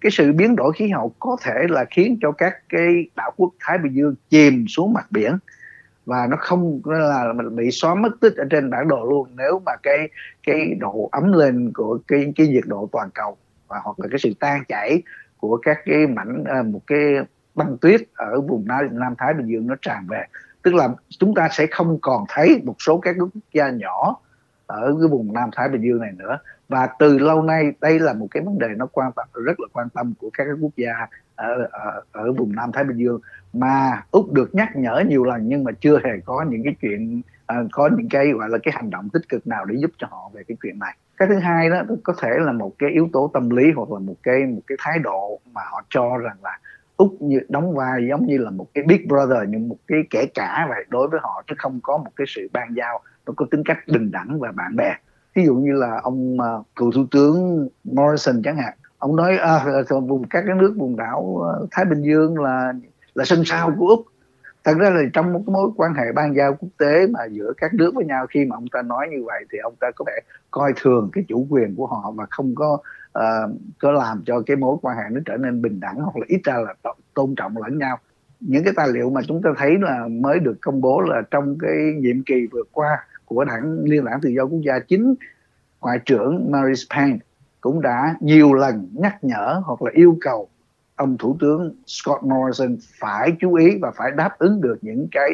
Cái 0.00 0.10
sự 0.10 0.32
biến 0.32 0.56
đổi 0.56 0.72
khí 0.72 0.88
hậu 0.88 1.12
có 1.18 1.36
thể 1.42 1.66
là 1.68 1.84
khiến 1.90 2.18
cho 2.22 2.32
các 2.32 2.54
cái 2.68 3.08
đảo 3.16 3.30
quốc 3.36 3.50
Thái 3.60 3.78
Bình 3.78 3.94
Dương 3.94 4.14
chìm 4.30 4.64
xuống 4.68 4.92
mặt 4.92 5.06
biển, 5.10 5.38
và 6.06 6.26
nó 6.26 6.36
không 6.40 6.80
là 6.84 7.32
bị 7.52 7.70
xóa 7.70 7.94
mất 7.94 8.10
tích 8.20 8.36
ở 8.36 8.44
trên 8.50 8.70
bản 8.70 8.88
đồ 8.88 9.04
luôn. 9.10 9.28
Nếu 9.36 9.62
mà 9.66 9.72
cái 9.82 10.08
cái 10.46 10.74
độ 10.80 11.08
ấm 11.12 11.32
lên 11.32 11.72
của 11.74 11.98
cái 12.08 12.32
cái 12.36 12.48
nhiệt 12.48 12.64
độ 12.66 12.88
toàn 12.92 13.08
cầu, 13.14 13.36
và 13.68 13.80
hoặc 13.84 14.00
là 14.00 14.08
cái 14.10 14.18
sự 14.18 14.32
tan 14.40 14.64
chảy 14.68 15.02
của 15.40 15.58
các 15.62 15.78
cái 15.84 16.06
mảnh 16.06 16.44
à, 16.44 16.62
một 16.62 16.80
cái 16.86 16.98
băng 17.54 17.78
tuyết 17.78 18.00
ở 18.14 18.40
vùng 18.40 18.64
Nam, 18.66 18.80
Nam 18.92 19.14
Thái 19.18 19.34
Bình 19.34 19.46
Dương 19.46 19.66
nó 19.66 19.74
tràn 19.82 20.06
về. 20.08 20.24
Tức 20.62 20.74
là 20.74 20.88
chúng 21.08 21.34
ta 21.34 21.48
sẽ 21.52 21.66
không 21.70 21.98
còn 22.02 22.24
thấy 22.28 22.62
một 22.64 22.76
số 22.78 22.98
các 22.98 23.16
quốc 23.18 23.28
gia 23.52 23.70
nhỏ 23.70 24.16
ở 24.66 24.96
cái 25.00 25.08
vùng 25.08 25.32
Nam 25.32 25.50
Thái 25.56 25.68
Bình 25.68 25.82
Dương 25.82 26.00
này 26.00 26.12
nữa. 26.16 26.38
Và 26.68 26.88
từ 26.98 27.18
lâu 27.18 27.42
nay 27.42 27.72
đây 27.80 28.00
là 28.00 28.12
một 28.12 28.26
cái 28.30 28.42
vấn 28.42 28.58
đề 28.58 28.68
nó 28.76 28.86
quan 28.92 29.12
tâm 29.12 29.26
rất 29.44 29.60
là 29.60 29.66
quan 29.72 29.88
tâm 29.88 30.14
của 30.18 30.30
các 30.32 30.46
quốc 30.60 30.72
gia 30.76 30.92
ở, 31.36 31.68
ở 31.70 32.02
ở 32.12 32.32
vùng 32.32 32.54
Nam 32.54 32.72
Thái 32.72 32.84
Bình 32.84 32.96
Dương. 32.96 33.20
Mà 33.52 34.02
úc 34.10 34.32
được 34.32 34.54
nhắc 34.54 34.76
nhở 34.76 35.02
nhiều 35.08 35.24
lần 35.24 35.48
nhưng 35.48 35.64
mà 35.64 35.72
chưa 35.80 35.98
hề 36.04 36.10
có 36.24 36.44
những 36.48 36.62
cái 36.64 36.74
chuyện 36.80 37.22
uh, 37.52 37.68
có 37.72 37.90
những 37.96 38.08
cái 38.08 38.32
gọi 38.32 38.48
là 38.48 38.58
cái 38.62 38.72
hành 38.76 38.90
động 38.90 39.08
tích 39.12 39.28
cực 39.28 39.46
nào 39.46 39.64
để 39.64 39.74
giúp 39.78 39.90
cho 39.98 40.06
họ 40.10 40.30
về 40.34 40.42
cái 40.48 40.56
chuyện 40.62 40.78
này 40.78 40.96
cái 41.20 41.28
thứ 41.28 41.38
hai 41.38 41.68
đó 41.68 41.82
có 42.02 42.14
thể 42.18 42.28
là 42.38 42.52
một 42.52 42.72
cái 42.78 42.90
yếu 42.90 43.08
tố 43.12 43.30
tâm 43.34 43.50
lý 43.50 43.72
hoặc 43.76 43.90
là 43.92 43.98
một 43.98 44.14
cái 44.22 44.46
một 44.46 44.60
cái 44.66 44.78
thái 44.80 44.98
độ 44.98 45.40
mà 45.52 45.60
họ 45.70 45.82
cho 45.90 46.18
rằng 46.18 46.36
là 46.42 46.58
úc 46.96 47.22
như 47.22 47.40
đóng 47.48 47.74
vai 47.74 48.06
giống 48.10 48.26
như 48.26 48.38
là 48.38 48.50
một 48.50 48.66
cái 48.74 48.84
big 48.84 49.08
brother 49.08 49.38
nhưng 49.48 49.68
một 49.68 49.76
cái 49.86 49.98
kẻ 50.10 50.26
cả 50.34 50.66
vậy 50.68 50.84
đối 50.88 51.08
với 51.08 51.20
họ 51.22 51.42
chứ 51.46 51.54
không 51.58 51.80
có 51.82 51.96
một 51.96 52.10
cái 52.16 52.24
sự 52.28 52.48
ban 52.52 52.74
giao 52.76 53.00
nó 53.26 53.32
có 53.36 53.46
tính 53.50 53.62
cách 53.64 53.78
bình 53.86 54.10
đẳng 54.10 54.40
và 54.40 54.52
bạn 54.52 54.76
bè. 54.76 54.94
Ví 55.34 55.44
dụ 55.44 55.54
như 55.54 55.72
là 55.72 56.00
ông 56.02 56.36
uh, 56.36 56.66
cựu 56.76 56.92
thủ 56.92 57.06
tướng 57.10 57.68
Morrison 57.84 58.42
chẳng 58.42 58.56
hạn 58.56 58.74
ông 58.98 59.16
nói 59.16 59.36
à, 59.36 59.60
ờ, 59.88 60.00
vùng 60.00 60.28
các 60.28 60.44
cái 60.46 60.56
nước 60.56 60.74
vùng 60.76 60.96
đảo 60.96 61.20
uh, 61.20 61.68
Thái 61.70 61.84
Bình 61.84 62.02
Dương 62.02 62.38
là 62.38 62.72
là 63.14 63.24
sân 63.24 63.44
sau 63.44 63.74
của 63.78 63.86
úc 63.86 64.04
thật 64.64 64.74
ra 64.78 64.90
là 64.90 65.02
trong 65.12 65.32
một 65.32 65.48
mối 65.48 65.70
quan 65.76 65.94
hệ 65.94 66.12
ban 66.14 66.36
giao 66.36 66.54
quốc 66.54 66.68
tế 66.78 67.06
mà 67.06 67.20
giữa 67.30 67.52
các 67.56 67.74
nước 67.74 67.94
với 67.94 68.04
nhau 68.04 68.26
khi 68.26 68.44
mà 68.44 68.56
ông 68.56 68.66
ta 68.72 68.82
nói 68.82 69.08
như 69.10 69.24
vậy 69.24 69.44
thì 69.52 69.58
ông 69.58 69.74
ta 69.80 69.90
có 69.96 70.04
vẻ 70.06 70.20
coi 70.50 70.72
thường 70.76 71.10
cái 71.12 71.24
chủ 71.28 71.46
quyền 71.50 71.76
của 71.76 71.86
họ 71.86 72.12
và 72.16 72.26
không 72.30 72.54
có 72.54 72.78
uh, 73.18 73.50
có 73.78 73.92
làm 73.92 74.22
cho 74.26 74.42
cái 74.46 74.56
mối 74.56 74.76
quan 74.82 74.96
hệ 74.96 75.02
nó 75.10 75.20
trở 75.26 75.36
nên 75.36 75.62
bình 75.62 75.80
đẳng 75.80 75.96
hoặc 75.96 76.16
là 76.16 76.24
ít 76.28 76.40
ra 76.44 76.54
là 76.58 76.92
tôn 77.14 77.34
trọng 77.36 77.56
lẫn 77.56 77.78
nhau. 77.78 77.98
Những 78.40 78.64
cái 78.64 78.72
tài 78.76 78.88
liệu 78.88 79.10
mà 79.10 79.20
chúng 79.28 79.42
ta 79.42 79.50
thấy 79.56 79.70
là 79.80 80.08
mới 80.10 80.38
được 80.38 80.58
công 80.60 80.80
bố 80.80 81.00
là 81.00 81.22
trong 81.30 81.58
cái 81.58 81.76
nhiệm 81.98 82.22
kỳ 82.22 82.46
vừa 82.52 82.62
qua 82.72 83.06
của 83.24 83.44
đảng 83.44 83.78
liên 83.84 84.04
đảng 84.04 84.20
tự 84.20 84.28
do 84.28 84.42
quốc 84.42 84.60
gia 84.66 84.78
chính 84.78 85.14
ngoại 85.80 85.98
trưởng 86.04 86.50
Maurice 86.50 86.96
Payne 86.96 87.18
cũng 87.60 87.80
đã 87.80 88.16
nhiều 88.20 88.52
lần 88.52 88.88
nhắc 88.92 89.24
nhở 89.24 89.62
hoặc 89.64 89.82
là 89.82 89.90
yêu 89.94 90.18
cầu 90.20 90.48
ông 91.00 91.18
thủ 91.18 91.36
tướng 91.40 91.74
Scott 91.86 92.22
Morrison 92.22 92.76
phải 93.00 93.32
chú 93.40 93.54
ý 93.54 93.78
và 93.82 93.90
phải 93.96 94.10
đáp 94.10 94.38
ứng 94.38 94.60
được 94.60 94.76
những 94.80 95.08
cái 95.12 95.30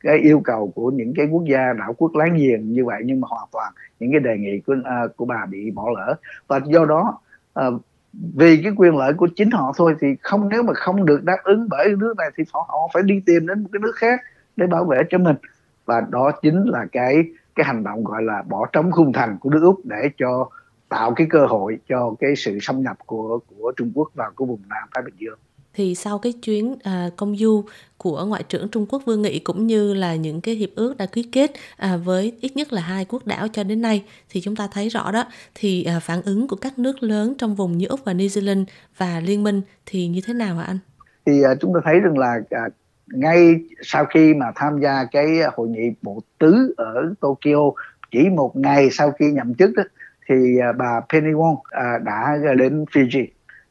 cái 0.00 0.18
yêu 0.18 0.40
cầu 0.44 0.72
của 0.74 0.90
những 0.90 1.12
cái 1.16 1.26
quốc 1.30 1.44
gia 1.44 1.72
đảo 1.78 1.94
quốc 1.98 2.14
láng 2.14 2.36
giềng 2.36 2.72
như 2.72 2.84
vậy 2.84 3.02
nhưng 3.04 3.20
mà 3.20 3.28
hoàn 3.30 3.48
toàn 3.52 3.72
những 4.00 4.12
cái 4.12 4.20
đề 4.20 4.36
nghị 4.38 4.60
của 4.66 4.72
uh, 4.72 5.16
của 5.16 5.24
bà 5.24 5.46
bị 5.50 5.70
bỏ 5.70 5.84
lỡ. 5.96 6.14
Và 6.48 6.60
do 6.66 6.84
đó 6.84 7.20
uh, 7.60 7.82
vì 8.12 8.60
cái 8.62 8.72
quyền 8.76 8.96
lợi 8.96 9.12
của 9.12 9.28
chính 9.36 9.50
họ 9.50 9.72
thôi 9.76 9.94
thì 10.00 10.06
không 10.22 10.48
nếu 10.48 10.62
mà 10.62 10.72
không 10.74 11.06
được 11.06 11.24
đáp 11.24 11.38
ứng 11.44 11.68
bởi 11.68 11.88
nước 11.98 12.14
này 12.18 12.30
thì 12.36 12.44
họ, 12.52 12.66
họ 12.68 12.88
phải 12.94 13.02
đi 13.02 13.22
tìm 13.26 13.46
đến 13.46 13.62
một 13.62 13.68
cái 13.72 13.80
nước 13.80 13.94
khác 13.94 14.20
để 14.56 14.66
bảo 14.66 14.84
vệ 14.84 15.02
cho 15.10 15.18
mình. 15.18 15.36
Và 15.84 16.00
đó 16.10 16.30
chính 16.42 16.64
là 16.64 16.86
cái 16.92 17.24
cái 17.54 17.66
hành 17.66 17.84
động 17.84 18.04
gọi 18.04 18.22
là 18.22 18.42
bỏ 18.48 18.66
trống 18.72 18.90
khung 18.90 19.12
thành 19.12 19.38
của 19.40 19.50
nước 19.50 19.60
úc 19.62 19.80
để 19.84 20.10
cho 20.18 20.48
tạo 20.88 21.14
cái 21.16 21.26
cơ 21.30 21.46
hội 21.46 21.78
cho 21.88 22.14
cái 22.20 22.36
sự 22.36 22.58
xâm 22.60 22.82
nhập 22.82 22.96
của 23.06 23.38
của 23.46 23.72
Trung 23.76 23.92
Quốc 23.94 24.10
vào 24.14 24.30
cái 24.36 24.46
vùng 24.46 24.60
Nam 24.68 24.88
Thái 24.94 25.02
Bình 25.02 25.14
Dương 25.18 25.38
thì 25.78 25.94
sau 25.94 26.18
cái 26.18 26.32
chuyến 26.32 26.76
à, 26.82 27.08
công 27.16 27.36
du 27.36 27.64
của 27.96 28.24
ngoại 28.24 28.42
trưởng 28.48 28.68
Trung 28.68 28.86
Quốc 28.88 29.02
Vương 29.06 29.22
Nghị 29.22 29.38
cũng 29.38 29.66
như 29.66 29.94
là 29.94 30.14
những 30.14 30.40
cái 30.40 30.54
hiệp 30.54 30.68
ước 30.74 30.96
đã 30.96 31.06
ký 31.06 31.22
kết 31.32 31.52
à, 31.76 31.96
với 31.96 32.36
ít 32.40 32.56
nhất 32.56 32.72
là 32.72 32.82
hai 32.82 33.04
quốc 33.04 33.26
đảo 33.26 33.48
cho 33.52 33.64
đến 33.64 33.82
nay 33.82 34.04
thì 34.30 34.40
chúng 34.40 34.56
ta 34.56 34.68
thấy 34.72 34.88
rõ 34.88 35.10
đó 35.12 35.24
thì 35.54 35.84
à, 35.84 36.00
phản 36.00 36.22
ứng 36.22 36.48
của 36.48 36.56
các 36.56 36.78
nước 36.78 37.02
lớn 37.02 37.34
trong 37.38 37.54
vùng 37.54 37.78
như 37.78 37.86
Úc 37.86 38.04
và 38.04 38.12
New 38.12 38.26
Zealand 38.26 38.64
và 38.96 39.20
liên 39.20 39.44
minh 39.44 39.62
thì 39.86 40.06
như 40.06 40.20
thế 40.26 40.34
nào 40.34 40.56
hả 40.56 40.64
anh? 40.64 40.78
Thì 41.26 41.42
à, 41.42 41.54
chúng 41.60 41.74
ta 41.74 41.80
thấy 41.84 42.00
rằng 42.00 42.18
là 42.18 42.40
à, 42.50 42.62
ngay 43.06 43.54
sau 43.82 44.04
khi 44.04 44.34
mà 44.34 44.46
tham 44.54 44.80
gia 44.82 45.04
cái 45.04 45.26
hội 45.56 45.68
nghị 45.68 45.90
bộ 46.02 46.20
tứ 46.38 46.74
ở 46.76 47.14
Tokyo 47.20 47.70
chỉ 48.10 48.28
một 48.28 48.56
ngày 48.56 48.90
sau 48.90 49.10
khi 49.10 49.26
nhậm 49.32 49.54
chức 49.54 49.70
đó, 49.76 49.82
thì 50.28 50.58
à, 50.58 50.72
bà 50.72 51.00
Penny 51.12 51.32
Wong 51.32 51.56
à, 51.70 51.98
đã 52.04 52.38
đến 52.58 52.84
Fiji. 52.84 53.26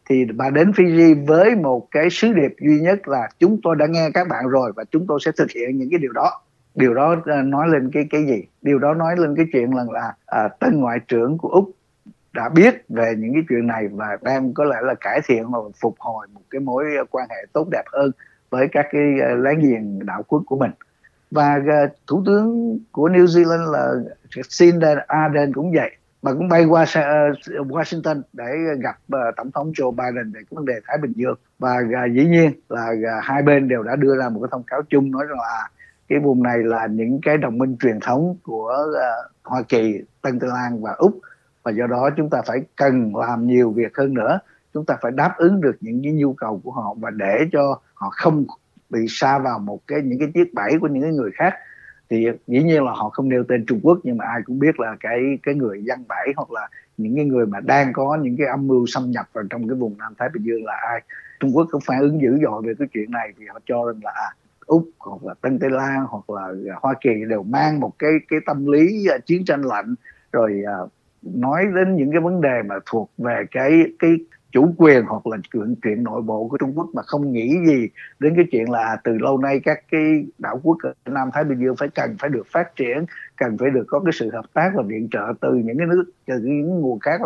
Thì 0.09 0.25
bà 0.25 0.49
đến 0.49 0.71
Fiji 0.71 1.25
với 1.25 1.55
một 1.55 1.87
cái 1.91 2.09
sứ 2.09 2.33
điệp 2.33 2.55
duy 2.59 2.79
nhất 2.79 3.07
là 3.07 3.29
chúng 3.39 3.59
tôi 3.63 3.75
đã 3.75 3.85
nghe 3.85 4.09
các 4.13 4.27
bạn 4.27 4.47
rồi 4.47 4.71
và 4.75 4.83
chúng 4.91 5.07
tôi 5.07 5.19
sẽ 5.25 5.31
thực 5.37 5.51
hiện 5.51 5.77
những 5.77 5.89
cái 5.89 5.99
điều 5.99 6.11
đó. 6.11 6.41
Điều 6.75 6.93
đó 6.93 7.15
à, 7.25 7.41
nói 7.41 7.67
lên 7.69 7.91
cái 7.93 8.07
cái 8.09 8.25
gì? 8.25 8.43
Điều 8.61 8.79
đó 8.79 8.93
nói 8.93 9.15
lên 9.17 9.35
cái 9.35 9.45
chuyện 9.53 9.75
là 9.75 9.83
là 9.91 10.13
à, 10.25 10.47
tân 10.59 10.79
ngoại 10.79 10.99
trưởng 11.07 11.37
của 11.37 11.49
úc 11.49 11.71
đã 12.33 12.49
biết 12.49 12.85
về 12.89 13.13
những 13.17 13.33
cái 13.33 13.43
chuyện 13.49 13.67
này 13.67 13.87
và 13.87 14.17
đang 14.21 14.53
có 14.53 14.63
lẽ 14.63 14.77
là 14.81 14.93
cải 14.93 15.21
thiện 15.27 15.51
và 15.51 15.59
phục 15.81 15.95
hồi 15.99 16.27
một 16.33 16.41
cái 16.49 16.61
mối 16.61 16.85
quan 17.11 17.27
hệ 17.29 17.45
tốt 17.53 17.67
đẹp 17.71 17.83
hơn 17.93 18.11
với 18.49 18.67
các 18.71 18.85
cái 18.91 19.01
láng 19.37 19.59
giềng 19.59 20.05
đảo 20.05 20.23
quốc 20.27 20.43
của 20.45 20.57
mình. 20.57 20.71
Và 21.31 21.59
uh, 21.59 21.91
thủ 22.07 22.23
tướng 22.25 22.79
của 22.91 23.09
New 23.09 23.25
Zealand 23.25 23.71
là 23.71 23.93
Jacinda 24.29 25.01
Ardern 25.07 25.53
cũng 25.53 25.71
vậy 25.71 25.91
bà 26.21 26.33
cũng 26.33 26.49
bay 26.49 26.65
qua 26.65 26.85
Washington 27.45 28.21
để 28.33 28.45
gặp 28.79 28.97
ờ, 29.11 29.31
tổng 29.37 29.51
thống 29.51 29.71
Joe 29.71 29.91
Biden 29.91 30.31
về 30.31 30.39
cái 30.39 30.55
vấn 30.55 30.65
đề 30.65 30.73
Thái 30.87 30.97
Bình 30.97 31.13
Dương. 31.15 31.35
Và 31.59 31.81
à, 31.95 32.05
dĩ 32.15 32.25
nhiên 32.25 32.51
là 32.69 32.93
à, 33.07 33.19
hai 33.21 33.43
bên 33.43 33.67
đều 33.67 33.83
đã 33.83 33.95
đưa 33.95 34.17
ra 34.17 34.29
một 34.29 34.39
cái 34.43 34.49
thông 34.51 34.63
cáo 34.63 34.81
chung 34.89 35.11
nói 35.11 35.25
rằng 35.29 35.39
là 35.39 35.69
cái 36.07 36.19
vùng 36.19 36.43
này 36.43 36.57
là 36.57 36.87
những 36.87 37.19
cái 37.21 37.37
đồng 37.37 37.57
minh 37.57 37.77
truyền 37.79 37.99
thống 37.99 38.35
của 38.43 38.87
à, 39.01 39.09
Hoa 39.43 39.61
Kỳ, 39.61 40.01
Tân 40.21 40.39
Tây 40.39 40.49
Lan 40.49 40.81
và 40.81 40.91
Úc. 40.97 41.19
Và 41.63 41.71
do 41.71 41.87
đó 41.87 42.09
chúng 42.17 42.29
ta 42.29 42.41
phải 42.45 42.61
cần 42.75 43.15
làm 43.15 43.47
nhiều 43.47 43.71
việc 43.71 43.97
hơn 43.97 44.13
nữa. 44.13 44.39
Chúng 44.73 44.85
ta 44.85 44.97
phải 45.01 45.11
đáp 45.11 45.33
ứng 45.37 45.61
được 45.61 45.75
những 45.81 46.01
cái 46.03 46.13
nhu 46.13 46.33
cầu 46.33 46.61
của 46.63 46.71
họ 46.71 46.95
và 46.99 47.09
để 47.09 47.37
cho 47.51 47.79
họ 47.93 48.09
không 48.09 48.45
bị 48.89 49.05
xa 49.09 49.39
vào 49.39 49.59
một 49.59 49.79
cái 49.87 50.01
những 50.03 50.19
cái 50.19 50.31
chiếc 50.33 50.53
bẫy 50.53 50.71
của 50.81 50.87
những 50.87 51.03
cái 51.03 51.11
người 51.11 51.31
khác 51.33 51.53
thì 52.09 52.27
dĩ 52.47 52.63
nhiên 52.63 52.83
là 52.83 52.91
họ 52.91 53.09
không 53.09 53.29
nêu 53.29 53.43
tên 53.43 53.65
Trung 53.65 53.79
Quốc 53.83 53.99
nhưng 54.03 54.17
mà 54.17 54.25
ai 54.25 54.41
cũng 54.45 54.59
biết 54.59 54.79
là 54.79 54.97
cái 54.99 55.19
cái 55.43 55.55
người 55.55 55.83
dân 55.83 56.03
bẫy 56.09 56.33
hoặc 56.35 56.51
là 56.51 56.69
những 56.97 57.15
cái 57.15 57.25
người 57.25 57.45
mà 57.45 57.59
đang 57.59 57.93
có 57.93 58.17
những 58.21 58.37
cái 58.37 58.47
âm 58.47 58.67
mưu 58.67 58.85
xâm 58.87 59.11
nhập 59.11 59.25
vào 59.33 59.43
trong 59.49 59.67
cái 59.67 59.75
vùng 59.75 59.97
Nam 59.97 60.13
Thái 60.17 60.29
Bình 60.33 60.43
Dương 60.43 60.65
là 60.65 60.73
ai. 60.89 61.01
Trung 61.39 61.51
Quốc 61.53 61.67
cũng 61.71 61.81
phản 61.85 61.99
ứng 61.99 62.21
dữ 62.21 62.37
dội 62.43 62.61
về 62.65 62.73
cái 62.79 62.87
chuyện 62.93 63.11
này 63.11 63.33
thì 63.39 63.45
họ 63.45 63.59
cho 63.65 63.85
rằng 63.85 63.99
là 64.03 64.11
à, 64.11 64.29
úc 64.65 64.89
hoặc 64.99 65.23
là 65.23 65.33
tân 65.41 65.59
tây 65.59 65.69
lan 65.69 66.05
hoặc 66.09 66.29
là 66.29 66.53
hoa 66.81 66.93
kỳ 67.01 67.09
đều 67.29 67.43
mang 67.43 67.79
một 67.79 67.91
cái 67.99 68.11
cái 68.27 68.39
tâm 68.45 68.71
lý 68.71 69.07
à, 69.07 69.17
chiến 69.25 69.45
tranh 69.45 69.61
lạnh. 69.61 69.95
Rồi 70.31 70.63
à, 70.67 70.77
nói 71.21 71.65
đến 71.75 71.95
những 71.95 72.11
cái 72.11 72.21
vấn 72.21 72.41
đề 72.41 72.61
mà 72.65 72.75
thuộc 72.85 73.11
về 73.17 73.45
cái 73.51 73.83
cái 73.99 74.17
chủ 74.51 74.73
quyền 74.77 75.05
hoặc 75.05 75.27
là 75.27 75.37
chuyện 75.53 75.75
chuyện 75.83 76.03
nội 76.03 76.21
bộ 76.21 76.47
của 76.47 76.57
Trung 76.57 76.73
Quốc 76.75 76.89
mà 76.93 77.01
không 77.01 77.31
nghĩ 77.31 77.53
gì 77.67 77.89
đến 78.19 78.33
cái 78.35 78.45
chuyện 78.51 78.69
là 78.69 78.79
à, 78.79 78.95
từ 79.03 79.17
lâu 79.17 79.37
nay 79.37 79.59
các 79.63 79.79
cái 79.91 80.25
đảo 80.37 80.59
quốc 80.63 80.77
ở 80.83 80.93
Nam 81.05 81.29
Thái 81.33 81.43
Bình 81.43 81.59
Dương 81.59 81.75
phải 81.75 81.89
cần 81.95 82.15
phải 82.19 82.29
được 82.29 82.47
phát 82.51 82.75
triển 82.75 83.05
cần 83.35 83.57
phải 83.57 83.69
được 83.69 83.83
có 83.87 83.99
cái 83.99 84.11
sự 84.13 84.31
hợp 84.31 84.45
tác 84.53 84.71
và 84.75 84.83
viện 84.83 85.07
trợ 85.11 85.33
từ 85.41 85.53
những 85.53 85.77
cái 85.77 85.87
nước 85.87 86.11
từ 86.25 86.39
những 86.43 86.81
nguồn 86.81 86.99
khác 86.99 87.21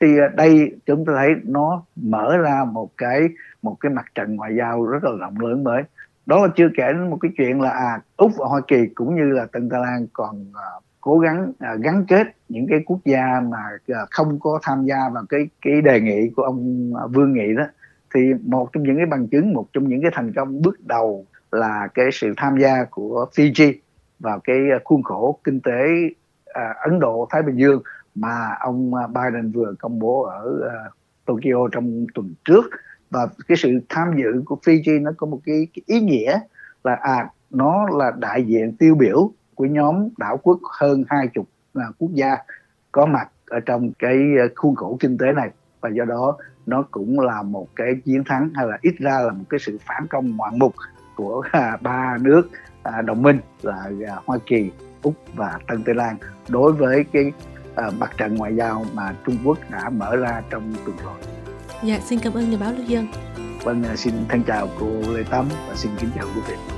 thì 0.00 0.18
à, 0.18 0.28
đây 0.36 0.72
chúng 0.86 1.04
ta 1.04 1.12
thấy 1.16 1.30
nó 1.44 1.82
mở 1.96 2.36
ra 2.36 2.64
một 2.72 2.90
cái 2.96 3.28
một 3.62 3.76
cái 3.80 3.92
mặt 3.92 4.04
trận 4.14 4.36
ngoại 4.36 4.54
giao 4.58 4.86
rất 4.86 5.04
là 5.04 5.10
rộng 5.20 5.40
lớn 5.40 5.64
mới. 5.64 5.82
Đó 6.26 6.46
là 6.46 6.52
chưa 6.56 6.68
kể 6.76 6.92
đến 6.92 7.10
một 7.10 7.18
cái 7.20 7.30
chuyện 7.36 7.60
là 7.60 7.70
à 7.70 8.00
úc 8.16 8.32
và 8.38 8.46
hoa 8.48 8.60
kỳ 8.68 8.86
cũng 8.94 9.16
như 9.16 9.24
là 9.24 9.46
tân 9.52 9.68
tây 9.68 9.80
lan 9.80 10.06
còn 10.12 10.40
uh, 10.50 10.84
cố 11.08 11.18
gắng 11.18 11.52
à, 11.58 11.74
gắn 11.80 12.04
kết 12.08 12.26
những 12.48 12.66
cái 12.70 12.78
quốc 12.86 12.98
gia 13.04 13.40
mà 13.50 13.58
à, 13.88 14.06
không 14.10 14.38
có 14.40 14.58
tham 14.62 14.84
gia 14.84 15.08
vào 15.08 15.24
cái 15.28 15.48
cái 15.62 15.82
đề 15.82 16.00
nghị 16.00 16.30
của 16.36 16.42
ông 16.42 16.92
à, 16.96 17.06
Vương 17.06 17.32
Nghị 17.32 17.54
đó 17.56 17.64
thì 18.14 18.20
một 18.42 18.68
trong 18.72 18.82
những 18.82 18.96
cái 18.96 19.06
bằng 19.06 19.28
chứng 19.28 19.52
một 19.52 19.66
trong 19.72 19.88
những 19.88 20.02
cái 20.02 20.10
thành 20.14 20.32
công 20.32 20.62
bước 20.62 20.86
đầu 20.86 21.26
là 21.52 21.88
cái 21.94 22.06
sự 22.12 22.34
tham 22.36 22.58
gia 22.58 22.84
của 22.90 23.26
Fiji 23.34 23.72
vào 24.18 24.40
cái 24.40 24.56
à, 24.72 24.78
khuôn 24.84 25.02
khổ 25.02 25.38
kinh 25.44 25.60
tế 25.60 25.86
à, 26.46 26.74
Ấn 26.84 27.00
Độ 27.00 27.28
Thái 27.30 27.42
Bình 27.42 27.56
Dương 27.56 27.82
mà 28.14 28.56
ông 28.60 28.94
à, 28.94 29.06
Biden 29.06 29.52
vừa 29.52 29.74
công 29.78 29.98
bố 29.98 30.22
ở 30.22 30.68
à, 30.68 30.90
Tokyo 31.24 31.68
trong 31.72 32.06
tuần 32.14 32.34
trước. 32.44 32.64
Và 33.10 33.28
cái 33.48 33.56
sự 33.56 33.80
tham 33.88 34.10
dự 34.16 34.42
của 34.44 34.58
Fiji 34.64 35.02
nó 35.02 35.10
có 35.16 35.26
một 35.26 35.40
cái, 35.44 35.66
cái 35.74 35.82
ý 35.86 36.00
nghĩa 36.00 36.40
là 36.84 36.94
à 36.94 37.30
nó 37.50 37.86
là 37.90 38.12
đại 38.18 38.44
diện 38.44 38.76
tiêu 38.76 38.94
biểu 38.94 39.30
của 39.58 39.64
nhóm 39.64 40.08
đảo 40.18 40.40
quốc 40.42 40.58
hơn 40.80 41.04
hai 41.08 41.28
chục 41.34 41.48
à, 41.74 41.84
quốc 41.98 42.10
gia 42.14 42.36
có 42.92 43.06
mặt 43.06 43.28
ở 43.46 43.60
trong 43.60 43.90
cái 43.98 44.16
à, 44.38 44.44
khuôn 44.56 44.74
khổ 44.74 44.96
kinh 45.00 45.18
tế 45.18 45.32
này 45.32 45.50
và 45.80 45.90
do 45.90 46.04
đó 46.04 46.36
nó 46.66 46.84
cũng 46.90 47.20
là 47.20 47.42
một 47.42 47.68
cái 47.76 47.94
chiến 48.04 48.24
thắng 48.24 48.50
hay 48.54 48.66
là 48.66 48.78
ít 48.82 48.94
ra 48.98 49.20
là 49.20 49.32
một 49.32 49.44
cái 49.48 49.60
sự 49.60 49.78
phản 49.86 50.06
công 50.06 50.36
ngoạn 50.36 50.58
mục 50.58 50.74
của 51.16 51.42
à, 51.52 51.76
ba 51.80 52.16
nước 52.20 52.50
đồng 53.04 53.22
minh 53.22 53.38
là 53.62 53.90
Hoa 54.24 54.38
Kỳ, 54.46 54.70
Úc 55.02 55.14
và 55.34 55.58
Tân 55.68 55.82
Tây 55.84 55.94
Lan 55.94 56.16
đối 56.48 56.72
với 56.72 57.04
cái 57.12 57.32
mặt 57.98 58.10
trận 58.16 58.34
ngoại 58.34 58.56
giao 58.56 58.84
mà 58.94 59.14
Trung 59.26 59.36
Quốc 59.44 59.58
đã 59.70 59.90
mở 59.90 60.16
ra 60.16 60.42
trong 60.50 60.74
tuần 60.84 60.96
rồi. 61.04 61.14
Dạ, 61.82 61.98
xin 62.00 62.18
cảm 62.18 62.32
ơn 62.32 62.50
nhà 62.50 62.56
báo 62.60 62.72
Lưu 62.72 62.84
Dân. 62.84 63.06
Vâng, 63.62 63.84
xin 63.96 64.14
thân 64.28 64.42
chào 64.46 64.68
cô 64.80 64.86
Lê 64.86 65.24
Tâm 65.30 65.48
và 65.68 65.74
xin 65.74 65.92
kính 65.98 66.10
chào 66.16 66.26
quý 66.34 66.40
vị. 66.48 66.77